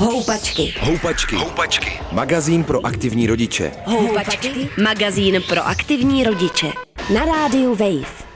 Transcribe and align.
Houpačky. 0.00 0.74
Houpačky. 0.80 1.36
Houpačky. 1.36 2.00
Magazín 2.12 2.64
pro 2.64 2.86
aktivní 2.86 3.26
rodiče. 3.26 3.72
Houpačky. 3.84 4.68
Magazín 4.82 5.42
pro 5.48 5.66
aktivní 5.66 6.24
rodiče. 6.24 6.72
Na 7.14 7.24
rádiu 7.24 7.74
Wave. 7.74 8.30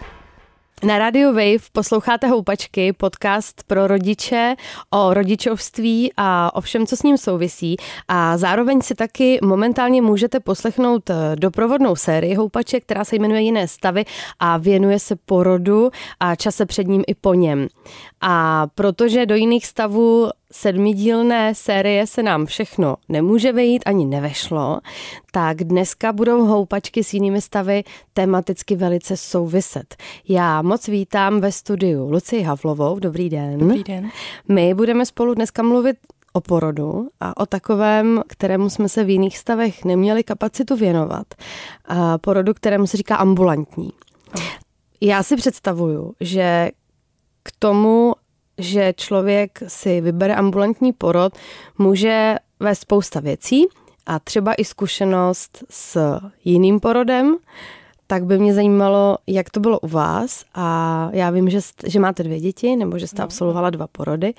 Na 0.83 0.99
Radio 0.99 1.33
Wave 1.33 1.65
posloucháte 1.73 2.27
Houpačky, 2.27 2.93
podcast 2.93 3.63
pro 3.67 3.87
rodiče 3.87 4.55
o 4.91 5.15
rodičovství 5.15 6.13
a 6.17 6.55
o 6.55 6.61
všem, 6.61 6.87
co 6.87 6.97
s 6.97 7.03
ním 7.03 7.19
souvisí. 7.19 7.77
A 8.09 8.37
zároveň 8.39 8.83
si 8.83 8.95
taky 8.95 9.39
momentálně 9.43 10.03
můžete 10.03 10.41
poslechnout 10.41 11.11
eh, 11.11 11.15
doprovodnou 11.37 11.97
sérii 11.97 12.35
Houpaček, 12.35 12.85
která 12.85 13.05
se 13.05 13.17
jmenuje 13.17 13.41
Jiné 13.41 13.69
stavy 13.69 14.05
a 14.41 14.57
věnuje 14.57 14.99
se 14.99 15.17
porodu 15.17 15.91
a 16.21 16.37
čase 16.37 16.67
před 16.67 16.87
ním 16.87 17.05
i 17.07 17.15
po 17.15 17.35
něm. 17.35 17.69
A 18.21 18.67
protože 18.75 19.27
do 19.27 19.35
jiných 19.35 19.67
stavů 19.67 20.31
sedmidílné 20.55 21.55
série 21.55 22.07
se 22.07 22.23
nám 22.23 22.47
všechno 22.47 22.97
nemůže 23.09 23.53
vejít, 23.53 23.83
ani 23.87 24.07
nevešlo, 24.07 24.81
tak 25.33 25.57
dneska 25.65 26.13
budou 26.13 26.47
houpačky 26.47 27.05
s 27.05 27.15
jinými 27.15 27.41
stavy 27.41 27.85
tematicky 28.13 28.77
velice 28.77 29.17
souviset. 29.17 29.97
Já 30.29 30.63
moc 30.63 30.89
vítám 30.89 31.41
ve 31.41 31.53
studiu 31.53 32.11
Lucii 32.11 32.43
Havlovou. 32.43 32.99
Dobrý 32.99 33.31
den. 33.31 33.59
Dobrý 33.59 33.85
den. 33.85 34.11
My 34.49 34.75
budeme 34.75 35.07
spolu 35.07 35.35
dneska 35.35 35.63
mluvit 35.63 35.97
o 36.33 36.41
porodu 36.41 37.09
a 37.21 37.37
o 37.37 37.47
takovém, 37.47 38.23
kterému 38.27 38.71
jsme 38.71 38.89
se 38.89 39.05
v 39.05 39.11
jiných 39.11 39.39
stavech 39.39 39.85
neměli 39.85 40.23
kapacitu 40.23 40.77
věnovat. 40.77 41.27
A 41.85 42.19
porodu, 42.19 42.55
kterému 42.55 42.87
se 42.87 42.97
říká 42.97 43.17
ambulantní. 43.17 43.93
Já 45.01 45.23
si 45.23 45.37
představuju, 45.37 46.15
že 46.21 46.71
k 47.43 47.53
tomu, 47.59 48.15
že 48.59 48.95
člověk 48.97 49.63
si 49.67 50.01
vybere 50.01 50.35
ambulantní 50.35 50.93
porod, 50.93 51.33
může 51.79 52.35
vést 52.61 52.81
spousta 52.81 53.21
věcí 53.21 53.67
a 54.07 54.19
třeba 54.19 54.55
i 54.55 54.65
zkušenost 54.65 55.65
s 55.71 56.19
jiným 56.45 56.81
porodem, 56.81 57.37
tak 58.07 58.25
by 58.25 58.39
mě 58.39 58.55
zajímalo, 58.55 59.19
jak 59.27 59.51
to 59.51 59.61
bylo 59.61 59.81
u 59.81 59.89
vás. 59.89 60.45
A 60.55 61.09
já 61.13 61.31
vím, 61.31 61.51
že, 61.51 61.61
že 61.87 62.01
máte 62.01 62.23
dvě 62.23 62.41
děti, 62.41 62.77
nebo 62.77 62.99
že 62.99 63.07
jste 63.07 63.23
no. 63.23 63.25
absolvovala 63.25 63.71
dva 63.71 63.87
porody, 63.87 64.35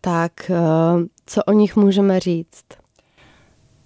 tak 0.00 0.50
eh, 0.50 0.56
co 1.26 1.42
o 1.44 1.52
nich 1.52 1.76
můžeme 1.76 2.20
říct? 2.20 2.64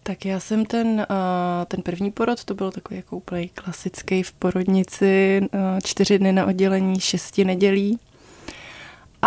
Tak 0.03 0.25
já 0.25 0.41
jsem 0.41 0.67
ten, 0.67 1.01
eh, 1.01 1.67
ten 1.67 1.83
první 1.83 2.11
porod, 2.11 2.45
to 2.45 2.55
byl 2.55 2.71
takový 2.71 2.97
jako 2.97 3.17
úplně 3.17 3.49
klasický 3.49 4.23
v 4.23 4.33
porodnici, 4.33 5.41
eh, 5.53 5.59
čtyři 5.85 6.19
dny 6.19 6.33
na 6.33 6.47
oddělení, 6.47 7.01
šesti 7.01 7.45
nedělí. 7.45 7.99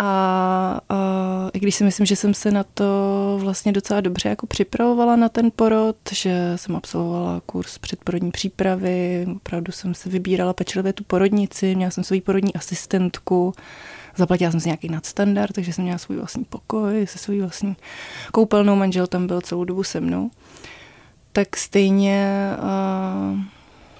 A, 0.00 0.80
a 0.88 1.50
i 1.52 1.58
když 1.58 1.74
si 1.74 1.84
myslím, 1.84 2.06
že 2.06 2.16
jsem 2.16 2.34
se 2.34 2.50
na 2.50 2.64
to 2.64 2.84
vlastně 3.40 3.72
docela 3.72 4.00
dobře 4.00 4.28
jako 4.28 4.46
připravovala 4.46 5.16
na 5.16 5.28
ten 5.28 5.50
porod, 5.56 5.96
že 6.12 6.52
jsem 6.56 6.76
absolvovala 6.76 7.40
kurz 7.46 7.78
předporodní 7.78 8.30
přípravy, 8.30 9.26
opravdu 9.36 9.72
jsem 9.72 9.94
se 9.94 10.08
vybírala 10.08 10.52
pečlivě 10.52 10.92
tu 10.92 11.04
porodnici, 11.04 11.74
měla 11.74 11.90
jsem 11.90 12.04
svou 12.04 12.20
porodní 12.20 12.54
asistentku, 12.54 13.54
zaplatila 14.16 14.50
jsem 14.50 14.60
si 14.60 14.68
nějaký 14.68 14.88
nadstandard, 14.88 15.54
takže 15.54 15.72
jsem 15.72 15.84
měla 15.84 15.98
svůj 15.98 16.16
vlastní 16.16 16.44
pokoj 16.44 17.06
se 17.06 17.18
svou 17.18 17.40
vlastní 17.40 17.76
koupelnou, 18.32 18.76
manžel 18.76 19.06
tam 19.06 19.26
byl 19.26 19.40
celou 19.40 19.64
dobu 19.64 19.82
se 19.82 20.00
mnou. 20.00 20.30
Tak 21.32 21.56
stejně 21.56 22.50
a, 22.60 23.34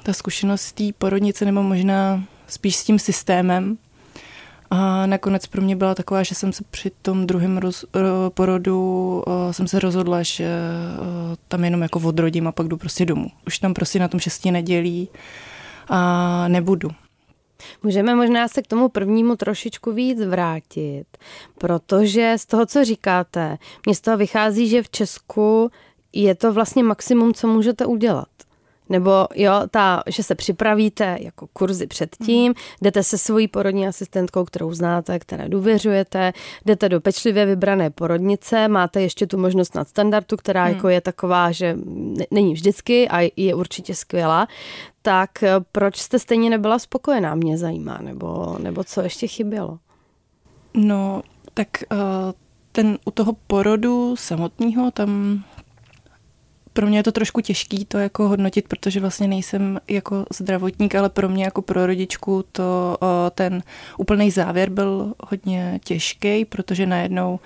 ta 0.02 0.12
zkušenost 0.12 0.72
té 0.72 0.84
porodnice, 0.98 1.44
nebo 1.44 1.62
možná 1.62 2.24
spíš 2.46 2.76
s 2.76 2.84
tím 2.84 2.98
systémem, 2.98 3.78
a 4.70 5.06
nakonec 5.06 5.46
pro 5.46 5.62
mě 5.62 5.76
byla 5.76 5.94
taková, 5.94 6.22
že 6.22 6.34
jsem 6.34 6.52
se 6.52 6.64
při 6.70 6.90
tom 7.02 7.26
druhém 7.26 7.58
roz, 7.58 7.84
porodu 8.28 8.78
uh, 9.26 9.50
jsem 9.50 9.68
se 9.68 9.78
rozhodla, 9.78 10.22
že 10.22 10.48
uh, 11.00 11.36
tam 11.48 11.64
jenom 11.64 11.82
jako 11.82 12.00
odrodím 12.04 12.48
a 12.48 12.52
pak 12.52 12.68
jdu 12.68 12.76
prostě 12.76 13.06
domů. 13.06 13.28
Už 13.46 13.58
tam 13.58 13.74
prostě 13.74 13.98
na 13.98 14.08
tom 14.08 14.20
šesti 14.20 14.50
nedělí 14.50 15.08
a 15.88 16.48
nebudu. 16.48 16.90
Můžeme 17.82 18.14
možná 18.14 18.48
se 18.48 18.62
k 18.62 18.66
tomu 18.66 18.88
prvnímu 18.88 19.36
trošičku 19.36 19.92
víc 19.92 20.20
vrátit, 20.20 21.04
protože 21.58 22.34
z 22.36 22.46
toho, 22.46 22.66
co 22.66 22.84
říkáte, 22.84 23.58
mě 23.86 23.94
z 23.94 24.00
toho 24.00 24.16
vychází, 24.16 24.68
že 24.68 24.82
v 24.82 24.90
Česku 24.90 25.70
je 26.12 26.34
to 26.34 26.52
vlastně 26.52 26.82
maximum, 26.82 27.34
co 27.34 27.46
můžete 27.46 27.86
udělat. 27.86 28.28
Nebo 28.88 29.26
jo, 29.34 29.52
ta, 29.70 30.02
že 30.06 30.22
se 30.22 30.34
připravíte 30.34 31.18
jako 31.20 31.46
kurzy 31.52 31.86
předtím, 31.86 32.48
mm. 32.48 32.54
jdete 32.82 33.02
se 33.02 33.18
svojí 33.18 33.48
porodní 33.48 33.86
asistentkou, 33.86 34.44
kterou 34.44 34.72
znáte, 34.72 35.18
které 35.18 35.48
důvěřujete, 35.48 36.32
jdete 36.66 36.88
do 36.88 37.00
pečlivě 37.00 37.46
vybrané 37.46 37.90
porodnice, 37.90 38.68
máte 38.68 39.02
ještě 39.02 39.26
tu 39.26 39.38
možnost 39.38 39.74
nadstandardu, 39.74 40.36
která 40.36 40.64
mm. 40.68 40.74
jako 40.74 40.88
je 40.88 41.00
taková, 41.00 41.52
že 41.52 41.76
není 42.30 42.52
vždycky 42.54 43.08
a 43.08 43.30
je 43.36 43.54
určitě 43.54 43.94
skvělá. 43.94 44.48
Tak 45.02 45.42
eh, 45.42 45.54
proč 45.72 45.96
jste 45.96 46.18
stejně 46.18 46.50
nebyla 46.50 46.78
spokojená, 46.78 47.34
mě 47.34 47.58
zajímá, 47.58 47.98
nebo, 48.02 48.56
nebo 48.58 48.84
co 48.84 49.00
ještě 49.00 49.26
chybělo? 49.26 49.78
No, 50.74 51.22
tak 51.54 51.68
uh, 51.92 51.98
ten 52.72 52.98
u 53.04 53.10
toho 53.10 53.32
porodu 53.46 54.16
samotného 54.16 54.90
tam 54.90 55.42
pro 56.78 56.86
mě 56.86 56.98
je 56.98 57.02
to 57.02 57.12
trošku 57.12 57.40
těžký 57.40 57.84
to 57.84 57.98
jako 57.98 58.28
hodnotit, 58.28 58.68
protože 58.68 59.00
vlastně 59.00 59.28
nejsem 59.28 59.80
jako 59.88 60.26
zdravotník, 60.32 60.94
ale 60.94 61.08
pro 61.08 61.28
mě 61.28 61.44
jako 61.44 61.62
pro 61.62 61.86
rodičku 61.86 62.44
to 62.52 62.98
ten 63.34 63.62
úplný 63.96 64.30
závěr 64.30 64.70
byl 64.70 65.14
hodně 65.24 65.80
těžký, 65.84 66.44
protože 66.44 66.86
najednou 66.86 67.40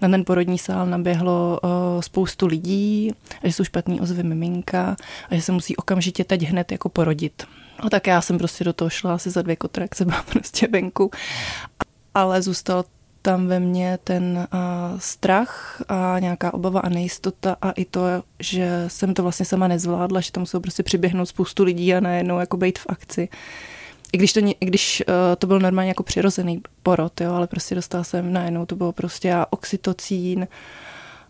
na 0.00 0.08
ten 0.08 0.24
porodní 0.24 0.58
sál 0.58 0.86
naběhlo 0.86 1.60
spoustu 2.00 2.46
lidí, 2.46 3.12
a 3.42 3.46
že 3.46 3.52
jsou 3.52 3.64
špatný 3.64 4.00
ozvy 4.00 4.22
miminka 4.22 4.96
a 5.30 5.34
že 5.34 5.42
se 5.42 5.52
musí 5.52 5.76
okamžitě 5.76 6.24
teď 6.24 6.42
hned 6.42 6.72
jako 6.72 6.88
porodit. 6.88 7.44
A 7.78 7.90
tak 7.90 8.06
já 8.06 8.20
jsem 8.20 8.38
prostě 8.38 8.64
do 8.64 8.72
toho 8.72 8.90
šla 8.90 9.14
asi 9.14 9.30
za 9.30 9.42
dvě 9.42 9.56
kontrakce, 9.56 10.04
byla 10.04 10.22
prostě 10.22 10.68
venku. 10.68 11.10
Ale 12.14 12.42
zůstal 12.42 12.84
tam 13.26 13.46
ve 13.46 13.60
mně 13.60 13.98
ten 14.04 14.48
uh, 14.52 14.98
strach 14.98 15.82
a 15.88 16.16
nějaká 16.18 16.54
obava 16.54 16.80
a 16.80 16.88
nejistota 16.88 17.56
a 17.62 17.70
i 17.70 17.84
to, 17.84 18.00
že 18.40 18.84
jsem 18.88 19.14
to 19.14 19.22
vlastně 19.22 19.46
sama 19.46 19.68
nezvládla, 19.68 20.20
že 20.20 20.32
tam 20.32 20.42
muselo 20.42 20.60
prostě 20.60 20.82
přiběhnout 20.82 21.28
spoustu 21.28 21.64
lidí 21.64 21.94
a 21.94 22.00
najednou 22.00 22.38
jako 22.38 22.56
být 22.56 22.78
v 22.78 22.86
akci. 22.88 23.28
I 24.12 24.18
když 24.18 24.32
to, 24.32 24.40
i 24.40 24.66
když 24.66 25.02
uh, 25.08 25.14
to 25.38 25.46
byl 25.46 25.60
normálně 25.60 25.88
jako 25.88 26.02
přirozený 26.02 26.60
porod, 26.82 27.20
jo, 27.20 27.32
ale 27.32 27.46
prostě 27.46 27.74
dostala 27.74 28.04
jsem 28.04 28.32
najednou, 28.32 28.66
to 28.66 28.76
bylo 28.76 28.92
prostě 28.92 29.36
oxytocín, 29.50 30.38
uh, 30.38 30.46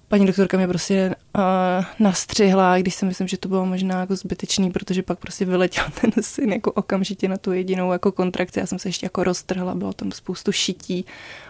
paní 0.08 0.26
doktorka 0.26 0.56
mě 0.56 0.68
prostě 0.68 1.14
uh, 1.36 1.84
nastřihla, 1.98 2.78
když 2.78 2.94
si 2.94 3.06
myslím, 3.06 3.28
že 3.28 3.36
to 3.36 3.48
bylo 3.48 3.66
možná 3.66 4.00
jako 4.00 4.16
zbytečný, 4.16 4.70
protože 4.70 5.02
pak 5.02 5.18
prostě 5.18 5.44
vyletěl 5.44 5.84
ten 6.00 6.22
syn 6.22 6.52
jako 6.52 6.72
okamžitě 6.72 7.28
na 7.28 7.36
tu 7.36 7.52
jedinou 7.52 7.92
jako 7.92 8.12
kontrakci. 8.12 8.60
Já 8.60 8.66
jsem 8.66 8.78
se 8.78 8.88
ještě 8.88 9.06
jako 9.06 9.24
roztrhla, 9.24 9.74
bylo 9.74 9.92
tam 9.92 10.12
spoustu 10.12 10.52
šití 10.52 11.04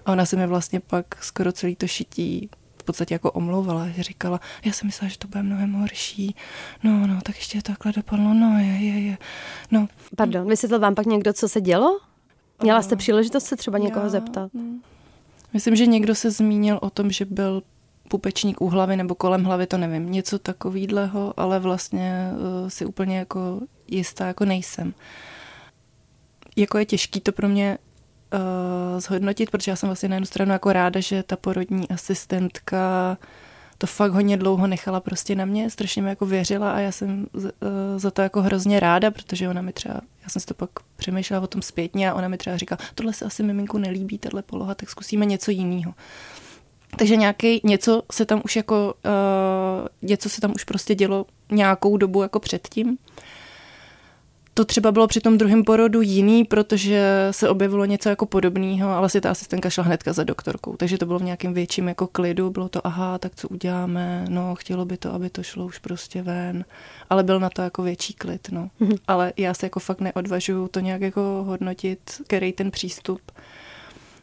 a 0.06 0.12
ona 0.12 0.26
se 0.26 0.36
mi 0.36 0.46
vlastně 0.46 0.80
pak 0.80 1.24
skoro 1.24 1.52
celý 1.52 1.76
to 1.76 1.86
šití 1.86 2.50
v 2.78 2.84
podstatě 2.84 3.14
jako 3.14 3.30
omlouvala, 3.30 3.88
že 3.88 4.02
říkala, 4.02 4.40
já 4.64 4.72
jsem 4.72 4.86
myslela, 4.86 5.08
že 5.08 5.18
to 5.18 5.28
bude 5.28 5.42
mnohem 5.42 5.72
horší. 5.72 6.34
No, 6.82 7.06
no, 7.06 7.20
tak 7.22 7.36
ještě 7.36 7.62
takhle 7.62 7.92
dopadlo, 7.92 8.34
no, 8.34 8.58
je, 8.58 8.66
je, 8.66 9.00
je. 9.00 9.18
No. 9.70 9.88
Pardon, 10.16 10.48
vysvětlil 10.48 10.80
vám 10.80 10.94
pak 10.94 11.06
někdo, 11.06 11.32
co 11.32 11.48
se 11.48 11.60
dělo? 11.60 12.00
Měla 12.62 12.82
jste 12.82 12.96
příležitost 12.96 13.44
se 13.44 13.56
třeba 13.56 13.78
někoho 13.78 14.04
já, 14.04 14.10
zeptat? 14.10 14.50
Myslím, 15.52 15.76
že 15.76 15.86
někdo 15.86 16.14
se 16.14 16.30
zmínil 16.30 16.78
o 16.82 16.90
tom, 16.90 17.10
že 17.10 17.24
byl 17.24 17.62
pupečník 18.08 18.60
u 18.60 18.68
hlavy 18.68 18.96
nebo 18.96 19.14
kolem 19.14 19.44
hlavy, 19.44 19.66
to 19.66 19.78
nevím, 19.78 20.12
něco 20.12 20.38
takovýhleho, 20.38 21.34
ale 21.36 21.58
vlastně 21.58 22.30
uh, 22.32 22.68
si 22.68 22.84
úplně 22.86 23.18
jako 23.18 23.60
jistá 23.88 24.26
jako 24.26 24.44
nejsem. 24.44 24.94
Jako 26.56 26.78
je 26.78 26.84
těžký 26.84 27.20
to 27.20 27.32
pro 27.32 27.48
mě 27.48 27.78
uh, 28.34 29.00
zhodnotit, 29.00 29.50
protože 29.50 29.70
já 29.70 29.76
jsem 29.76 29.88
vlastně 29.88 30.08
na 30.08 30.16
jednu 30.16 30.26
stranu 30.26 30.52
jako 30.52 30.72
ráda, 30.72 31.00
že 31.00 31.22
ta 31.22 31.36
porodní 31.36 31.88
asistentka 31.88 33.18
to 33.78 33.86
fakt 33.86 34.12
hodně 34.12 34.36
dlouho 34.36 34.66
nechala 34.66 35.00
prostě 35.00 35.34
na 35.34 35.44
mě, 35.44 35.70
strašně 35.70 36.02
mi 36.02 36.08
jako 36.08 36.26
věřila 36.26 36.72
a 36.72 36.78
já 36.78 36.92
jsem 36.92 37.26
uh, 37.32 37.44
za 37.96 38.10
to 38.10 38.22
jako 38.22 38.42
hrozně 38.42 38.80
ráda, 38.80 39.10
protože 39.10 39.48
ona 39.48 39.62
mi 39.62 39.72
třeba, 39.72 39.94
já 40.22 40.28
jsem 40.28 40.40
si 40.40 40.46
to 40.46 40.54
pak 40.54 40.70
přemýšlela 40.96 41.42
o 41.42 41.46
tom 41.46 41.62
zpětně 41.62 42.10
a 42.10 42.14
ona 42.14 42.28
mi 42.28 42.38
třeba 42.38 42.56
říká, 42.56 42.78
tohle 42.94 43.12
se 43.12 43.24
asi 43.24 43.42
miminku 43.42 43.78
nelíbí, 43.78 44.18
tahle 44.18 44.42
poloha, 44.42 44.74
tak 44.74 44.90
zkusíme 44.90 45.26
něco 45.26 45.50
jiného. 45.50 45.94
Takže 46.98 47.16
nějaký 47.16 47.60
něco 47.64 48.02
se 48.12 48.26
tam 48.26 48.42
už 48.44 48.56
jako, 48.56 48.94
uh, 49.04 50.08
něco 50.08 50.28
se 50.28 50.40
tam 50.40 50.52
už 50.54 50.64
prostě 50.64 50.94
dělo 50.94 51.26
nějakou 51.50 51.96
dobu 51.96 52.22
jako 52.22 52.40
předtím. 52.40 52.98
To 54.54 54.64
třeba 54.64 54.92
bylo 54.92 55.06
při 55.06 55.20
tom 55.20 55.38
druhém 55.38 55.64
porodu 55.64 56.00
jiný, 56.00 56.44
protože 56.44 57.28
se 57.30 57.48
objevilo 57.48 57.84
něco 57.84 58.08
jako 58.08 58.26
podobného, 58.26 58.90
ale 58.90 59.08
si 59.08 59.20
ta 59.20 59.30
asistentka 59.30 59.70
šla 59.70 59.84
hnedka 59.84 60.12
za 60.12 60.24
doktorkou, 60.24 60.76
takže 60.76 60.98
to 60.98 61.06
bylo 61.06 61.18
v 61.18 61.22
nějakém 61.22 61.54
větším 61.54 61.88
jako 61.88 62.06
klidu, 62.06 62.50
bylo 62.50 62.68
to 62.68 62.86
aha, 62.86 63.18
tak 63.18 63.32
co 63.34 63.48
uděláme, 63.48 64.24
no 64.28 64.54
chtělo 64.54 64.84
by 64.84 64.96
to, 64.96 65.12
aby 65.12 65.30
to 65.30 65.42
šlo 65.42 65.66
už 65.66 65.78
prostě 65.78 66.22
ven, 66.22 66.64
ale 67.10 67.22
byl 67.22 67.40
na 67.40 67.50
to 67.50 67.62
jako 67.62 67.82
větší 67.82 68.14
klid, 68.14 68.48
no. 68.50 68.70
Mm-hmm. 68.80 68.98
Ale 69.08 69.32
já 69.36 69.54
se 69.54 69.66
jako 69.66 69.80
fakt 69.80 70.00
neodvažuju 70.00 70.68
to 70.68 70.80
nějak 70.80 71.00
jako 71.00 71.20
hodnotit, 71.46 72.00
který 72.26 72.52
ten 72.52 72.70
přístup. 72.70 73.20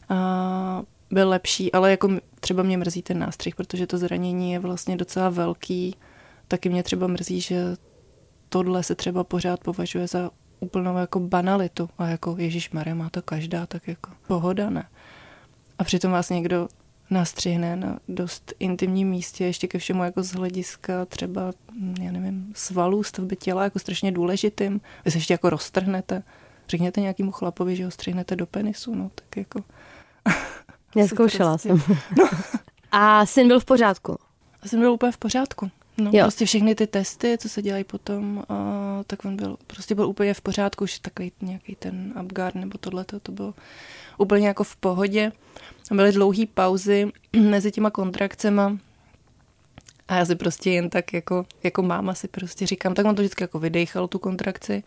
A 0.09 0.81
byl 1.13 1.29
lepší, 1.29 1.71
ale 1.71 1.91
jako 1.91 2.09
třeba 2.39 2.63
mě 2.63 2.77
mrzí 2.77 3.01
ten 3.01 3.19
nástřih, 3.19 3.55
protože 3.55 3.87
to 3.87 3.97
zranění 3.97 4.51
je 4.51 4.59
vlastně 4.59 4.97
docela 4.97 5.29
velký. 5.29 5.95
Taky 6.47 6.69
mě 6.69 6.83
třeba 6.83 7.07
mrzí, 7.07 7.41
že 7.41 7.63
tohle 8.49 8.83
se 8.83 8.95
třeba 8.95 9.23
pořád 9.23 9.59
považuje 9.59 10.07
za 10.07 10.31
úplnou 10.59 10.97
jako 10.97 11.19
banalitu 11.19 11.89
a 11.97 12.07
jako 12.07 12.35
Ježíš 12.39 12.71
Maria 12.71 12.95
má 12.95 13.09
to 13.09 13.21
každá, 13.21 13.65
tak 13.65 13.87
jako 13.87 14.09
pohoda, 14.27 14.69
ne? 14.69 14.89
A 15.79 15.83
přitom 15.83 16.11
vás 16.11 16.29
někdo 16.29 16.67
nastřihne 17.09 17.75
na 17.75 17.99
dost 18.07 18.53
intimním 18.59 19.09
místě, 19.09 19.45
ještě 19.45 19.67
ke 19.67 19.77
všemu 19.77 20.03
jako 20.03 20.23
z 20.23 20.31
hlediska 20.31 21.05
třeba, 21.05 21.51
já 22.01 22.11
nevím, 22.11 22.51
svalů, 22.55 23.03
stavby 23.03 23.35
těla, 23.35 23.63
jako 23.63 23.79
strašně 23.79 24.11
důležitým. 24.11 24.81
Vy 25.05 25.11
se 25.11 25.17
ještě 25.17 25.33
jako 25.33 25.49
roztrhnete. 25.49 26.23
Řekněte 26.69 27.01
nějakému 27.01 27.31
chlapovi, 27.31 27.75
že 27.75 27.85
ho 27.85 27.91
střihnete 27.91 28.35
do 28.35 28.45
penisu, 28.45 28.95
no 28.95 29.11
tak 29.15 29.37
jako... 29.37 29.63
Neskoušela 30.95 31.51
prostě... 31.51 31.69
jsem. 31.69 31.97
No. 32.17 32.29
A 32.91 33.25
syn 33.25 33.47
byl 33.47 33.59
v 33.59 33.65
pořádku? 33.65 34.17
Syn 34.65 34.79
byl 34.79 34.91
úplně 34.91 35.11
v 35.11 35.17
pořádku. 35.17 35.71
No, 35.97 36.11
jo. 36.13 36.23
prostě 36.23 36.45
všechny 36.45 36.75
ty 36.75 36.87
testy, 36.87 37.37
co 37.37 37.49
se 37.49 37.61
dělají 37.61 37.83
potom, 37.83 38.37
uh, 38.37 38.45
tak 39.07 39.25
on 39.25 39.35
byl, 39.35 39.57
prostě 39.67 39.95
byl 39.95 40.07
úplně 40.07 40.33
v 40.33 40.41
pořádku, 40.41 40.83
už 40.83 40.99
takový 40.99 41.31
nějaký 41.41 41.75
ten 41.75 42.13
Abgar 42.15 42.55
nebo 42.55 42.77
tohle, 42.77 43.05
to 43.23 43.31
bylo 43.31 43.53
úplně 44.17 44.47
jako 44.47 44.63
v 44.63 44.75
pohodě. 44.75 45.31
Byly 45.91 46.11
dlouhé 46.11 46.43
pauzy 46.53 47.11
mezi 47.39 47.71
těma 47.71 47.89
kontrakcema 47.89 48.77
a 50.07 50.15
já 50.15 50.25
si 50.25 50.35
prostě 50.35 50.71
jen 50.71 50.89
tak 50.89 51.13
jako, 51.13 51.45
jako 51.63 51.81
máma 51.83 52.13
si 52.13 52.27
prostě 52.27 52.67
říkám, 52.67 52.93
tak 52.93 53.05
on 53.05 53.15
to 53.15 53.21
vždycky 53.21 53.43
jako 53.43 53.59
vydechal 53.59 54.07
tu 54.07 54.19
kontrakci 54.19 54.83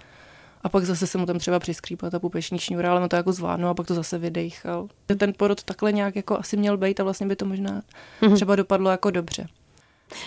a 0.63 0.69
pak 0.69 0.85
zase 0.85 1.07
se 1.07 1.19
mu 1.19 1.27
tam 1.27 1.39
třeba 1.39 1.59
přiskřípala 1.59 2.11
ta 2.11 2.19
pupeční 2.19 2.59
šňůra, 2.59 2.91
ale 2.91 3.01
on 3.01 3.09
to 3.09 3.17
jako 3.17 3.33
zvládnu 3.33 3.69
a 3.69 3.75
pak 3.75 3.87
to 3.87 3.95
zase 3.95 4.19
vydechal. 4.19 4.89
Ten 5.17 5.33
porod 5.37 5.65
takhle 5.65 5.93
nějak 5.93 6.17
jako 6.17 6.39
asi 6.39 6.57
měl 6.57 6.77
být 6.77 7.01
a 7.01 7.05
vlastně 7.05 7.27
by 7.27 7.37
to 7.37 7.45
možná 7.45 7.83
mm-hmm. 8.23 8.35
třeba 8.35 8.57
dopadlo 8.57 8.91
jako 8.91 9.11
dobře. 9.11 9.47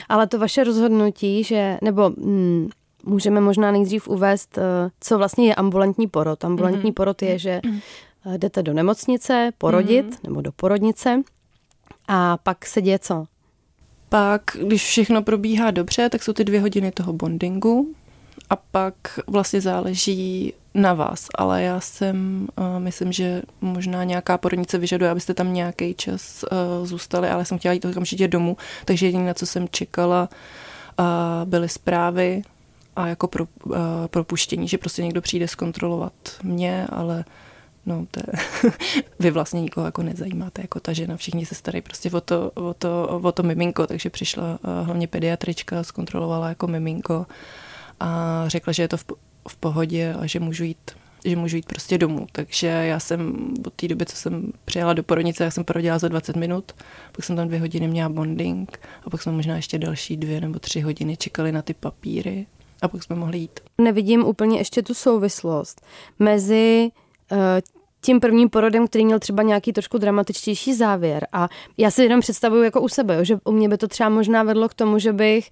Ale 0.10 0.28
to 0.28 0.40
vaše 0.40 0.64
rozhodnutí, 0.64 1.44
že, 1.44 1.78
nebo 1.82 2.10
mm, 2.10 2.70
můžeme 3.04 3.42
možná 3.42 3.72
nejdřív 3.72 4.08
uvést, 4.08 4.58
uh, 4.58 4.64
co 5.00 5.18
vlastně 5.18 5.48
je 5.48 5.56
ambulantní 5.56 6.08
porod. 6.08 6.46
Ambulantní 6.46 6.92
mm-hmm. 6.92 6.94
porod 6.94 7.22
je, 7.22 7.40
že 7.40 7.62
uh, 8.26 8.38
jdete 8.38 8.64
do 8.64 8.74
nemocnice 8.74 9.52
porodit, 9.58 10.06
mm-hmm. 10.06 10.20
nebo 10.24 10.42
do 10.42 10.52
porodnice 10.52 11.22
a 12.08 12.38
pak 12.38 12.66
se 12.66 12.82
děje 12.82 13.00
co? 13.00 13.26
Pak, 14.10 14.42
když 14.64 14.84
všechno 14.84 15.22
probíhá 15.22 15.72
dobře, 15.72 16.10
tak 16.10 16.24
jsou 16.24 16.34
ty 16.34 16.44
dvě 16.44 16.62
hodiny 16.62 16.92
toho 16.92 17.14
bondingu 17.14 17.96
a 18.50 18.56
pak 18.56 18.94
vlastně 19.28 19.62
záleží 19.62 20.54
na 20.74 20.94
vás, 20.94 21.28
ale 21.36 21.64
já 21.64 21.80
jsem, 21.80 22.48
uh, 22.56 22.80
myslím, 22.80 23.12
že 23.12 23.42
možná 23.62 24.04
nějaká 24.04 24.38
porodnice 24.38 24.78
vyžaduje, 24.78 25.12
abyste 25.12 25.34
tam 25.34 25.54
nějaký 25.54 25.94
čas 25.94 26.44
uh, 26.44 26.88
zůstali, 26.88 27.30
ale 27.30 27.46
jsem 27.46 27.60
chtěla 27.60 27.74
jít 27.74 27.86
okamžitě 27.86 28.28
domů, 28.28 28.58
takže 28.86 29.06
jediné, 29.06 29.28
na 29.28 29.34
co 29.34 29.46
jsem 29.46 29.68
čekala, 29.70 30.30
uh, 31.00 31.06
byly 31.46 31.70
zprávy 31.70 32.42
a 32.96 33.08
jako 33.08 33.28
pro, 33.28 33.46
uh, 33.66 33.76
propuštění, 34.08 34.68
že 34.68 34.78
prostě 34.78 35.04
někdo 35.04 35.22
přijde 35.22 35.48
zkontrolovat 35.48 36.14
mě, 36.44 36.88
ale 36.90 37.26
no 37.86 38.06
to 38.12 38.20
je, 38.20 38.72
vy 39.20 39.32
vlastně 39.32 39.62
nikoho 39.62 39.86
jako 39.86 40.04
nezajímáte, 40.04 40.62
jako 40.62 40.80
ta 40.80 40.94
žena, 40.94 41.18
všichni 41.18 41.46
se 41.46 41.56
starají 41.56 41.82
prostě 41.82 42.12
o 42.12 42.22
to, 42.22 42.52
o 42.54 42.74
to, 42.74 43.20
o 43.24 43.32
to 43.32 43.44
miminko, 43.44 43.88
takže 43.88 44.10
přišla 44.10 44.44
uh, 44.44 44.86
hlavně 44.86 45.08
pediatrička, 45.08 45.84
zkontrolovala 45.84 46.50
jako 46.50 46.68
miminko 46.68 47.26
a 48.00 48.44
řekla, 48.48 48.74
že 48.74 48.84
je 48.84 48.88
to 48.88 48.98
v, 48.98 49.06
v 49.48 49.56
pohodě 49.56 50.14
a 50.20 50.26
že 50.26 50.40
můžu 50.40 50.64
jít 50.64 50.92
že 51.26 51.36
můžu 51.36 51.56
jít 51.56 51.66
prostě 51.66 51.98
domů. 51.98 52.28
Takže 52.32 52.68
já 52.68 53.00
jsem 53.00 53.54
od 53.68 53.74
té 53.74 53.88
doby, 53.88 54.06
co 54.06 54.16
jsem 54.16 54.52
přijela 54.66 54.94
do 54.94 55.04
porodnice, 55.04 55.44
já 55.44 55.52
jsem 55.52 55.64
porodila 55.64 56.00
za 56.00 56.08
20 56.08 56.36
minut, 56.36 56.72
pak 57.12 57.26
jsem 57.26 57.36
tam 57.36 57.48
dvě 57.48 57.60
hodiny 57.60 57.88
měla 57.88 58.10
bonding 58.10 58.80
a 59.06 59.10
pak 59.10 59.22
jsme 59.22 59.32
možná 59.32 59.56
ještě 59.56 59.78
další 59.78 60.18
dvě 60.18 60.42
nebo 60.42 60.60
tři 60.60 60.82
hodiny 60.82 61.18
čekali 61.18 61.52
na 61.52 61.62
ty 61.62 61.74
papíry 61.74 62.48
a 62.82 62.88
pak 62.88 63.04
jsme 63.04 63.16
mohli 63.16 63.38
jít. 63.38 63.60
Nevidím 63.82 64.26
úplně 64.26 64.58
ještě 64.58 64.82
tu 64.82 64.94
souvislost 64.94 65.82
mezi 66.20 66.90
uh, 67.32 67.38
tím 68.02 68.20
prvním 68.20 68.50
porodem, 68.50 68.88
který 68.88 69.06
měl 69.06 69.20
třeba 69.20 69.44
nějaký 69.44 69.74
trošku 69.74 69.98
dramatičtější 69.98 70.74
závěr. 70.74 71.28
A 71.34 71.50
já 71.78 71.92
si 71.92 72.04
jenom 72.04 72.22
představuju 72.22 72.64
jako 72.64 72.82
u 72.82 72.88
sebe, 72.88 73.16
jo, 73.16 73.24
že 73.24 73.38
u 73.44 73.52
mě 73.52 73.70
by 73.70 73.78
to 73.78 73.88
třeba 73.88 74.10
možná 74.10 74.44
vedlo 74.44 74.70
k 74.70 74.74
tomu, 74.74 75.00
že 75.00 75.14
bych 75.14 75.50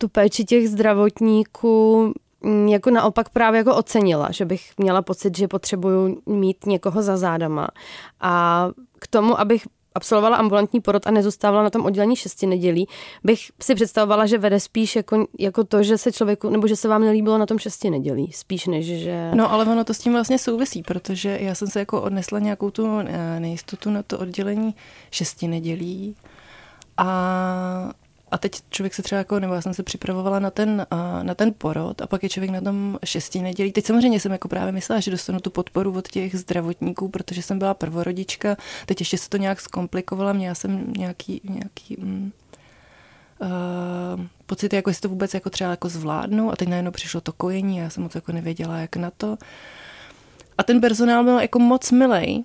tu 0.00 0.08
péči 0.08 0.44
těch 0.44 0.68
zdravotníků 0.68 2.12
mm, 2.42 2.68
jako 2.68 2.90
naopak 2.90 3.28
právě 3.28 3.58
jako 3.58 3.76
ocenila, 3.76 4.30
že 4.30 4.44
bych 4.44 4.70
měla 4.78 5.02
pocit, 5.02 5.36
že 5.36 5.48
potřebuju 5.48 6.22
mít 6.26 6.66
někoho 6.66 7.02
za 7.02 7.16
zádama. 7.16 7.68
A 8.20 8.68
k 8.98 9.06
tomu, 9.06 9.40
abych 9.40 9.66
absolvovala 9.94 10.36
ambulantní 10.36 10.80
porod 10.80 11.06
a 11.06 11.10
nezůstávala 11.10 11.62
na 11.62 11.70
tom 11.70 11.84
oddělení 11.84 12.16
šesti 12.16 12.46
nedělí, 12.46 12.86
bych 13.24 13.40
si 13.62 13.74
představovala, 13.74 14.26
že 14.26 14.38
vede 14.38 14.60
spíš 14.60 14.96
jako, 14.96 15.26
jako 15.38 15.64
to, 15.64 15.82
že 15.82 15.98
se 15.98 16.12
člověku, 16.12 16.50
nebo 16.50 16.66
že 16.66 16.76
se 16.76 16.88
vám 16.88 17.02
nelíbilo 17.02 17.38
na 17.38 17.46
tom 17.46 17.58
šesti 17.58 17.90
nedělí, 17.90 18.32
spíš 18.32 18.66
než, 18.66 18.86
že... 18.86 19.30
No 19.34 19.52
ale 19.52 19.64
ono 19.64 19.84
to 19.84 19.94
s 19.94 19.98
tím 19.98 20.12
vlastně 20.12 20.38
souvisí, 20.38 20.82
protože 20.82 21.38
já 21.40 21.54
jsem 21.54 21.68
se 21.68 21.78
jako 21.78 22.02
odnesla 22.02 22.38
nějakou 22.38 22.70
tu 22.70 22.98
eh, 22.98 23.40
nejistotu 23.40 23.90
na 23.90 24.02
to 24.02 24.18
oddělení 24.18 24.74
šesti 25.10 25.48
nedělí 25.48 26.16
a 26.96 27.90
a 28.30 28.38
teď 28.38 28.52
člověk 28.70 28.94
se 28.94 29.02
třeba 29.02 29.18
jako, 29.18 29.40
nebo 29.40 29.54
já 29.54 29.62
jsem 29.62 29.74
se 29.74 29.82
připravovala 29.82 30.38
na 30.38 30.50
ten, 30.50 30.86
na 31.22 31.34
ten 31.34 31.54
porod 31.58 32.02
a 32.02 32.06
pak 32.06 32.22
je 32.22 32.28
člověk 32.28 32.50
na 32.50 32.60
tom 32.60 32.98
šesti 33.04 33.42
nedělí. 33.42 33.72
Teď 33.72 33.86
samozřejmě 33.86 34.20
jsem 34.20 34.32
jako 34.32 34.48
právě 34.48 34.72
myslela, 34.72 35.00
že 35.00 35.10
dostanu 35.10 35.40
tu 35.40 35.50
podporu 35.50 35.92
od 35.96 36.08
těch 36.08 36.36
zdravotníků, 36.36 37.08
protože 37.08 37.42
jsem 37.42 37.58
byla 37.58 37.74
prvorodička. 37.74 38.56
Teď 38.86 39.00
ještě 39.00 39.18
se 39.18 39.28
to 39.28 39.36
nějak 39.36 39.60
zkomplikovala, 39.60 40.32
měla 40.32 40.54
jsem 40.54 40.92
nějaký, 40.96 41.40
nějaký 41.44 41.96
mm, 41.98 42.32
uh, 43.40 44.26
pocity, 44.46 44.76
jako 44.76 44.90
jestli 44.90 45.00
to 45.00 45.08
vůbec 45.08 45.34
jako 45.34 45.50
třeba 45.50 45.70
jako 45.70 45.88
zvládnu 45.88 46.52
a 46.52 46.56
teď 46.56 46.68
najednou 46.68 46.90
přišlo 46.90 47.20
to 47.20 47.32
kojení 47.32 47.80
a 47.80 47.82
já 47.82 47.90
jsem 47.90 48.02
moc 48.02 48.14
jako 48.14 48.32
nevěděla, 48.32 48.78
jak 48.78 48.96
na 48.96 49.10
to. 49.10 49.38
A 50.58 50.62
ten 50.62 50.80
personál 50.80 51.24
byl 51.24 51.38
jako 51.38 51.58
moc 51.58 51.90
milej, 51.90 52.44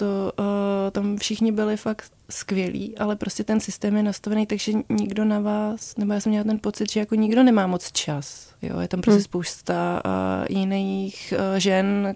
to 0.00 0.32
uh, 0.38 0.44
tam 0.90 1.16
všichni 1.16 1.52
byli 1.52 1.76
fakt 1.76 2.12
skvělí, 2.30 2.98
ale 2.98 3.16
prostě 3.16 3.44
ten 3.44 3.60
systém 3.60 3.96
je 3.96 4.02
nastavený, 4.02 4.46
takže 4.46 4.72
nikdo 4.88 5.24
na 5.24 5.40
vás, 5.40 5.96
nebo 5.96 6.12
já 6.12 6.20
jsem 6.20 6.30
měla 6.30 6.44
ten 6.44 6.58
pocit, 6.58 6.92
že 6.92 7.00
jako 7.00 7.14
nikdo 7.14 7.42
nemá 7.42 7.66
moc 7.66 7.92
čas. 7.92 8.54
Jo? 8.62 8.80
Je 8.80 8.88
tam 8.88 9.00
prostě 9.00 9.16
hmm. 9.16 9.24
spousta 9.24 10.02
uh, 10.04 10.56
jiných 10.56 11.34
uh, 11.36 11.58
žen 11.58 12.14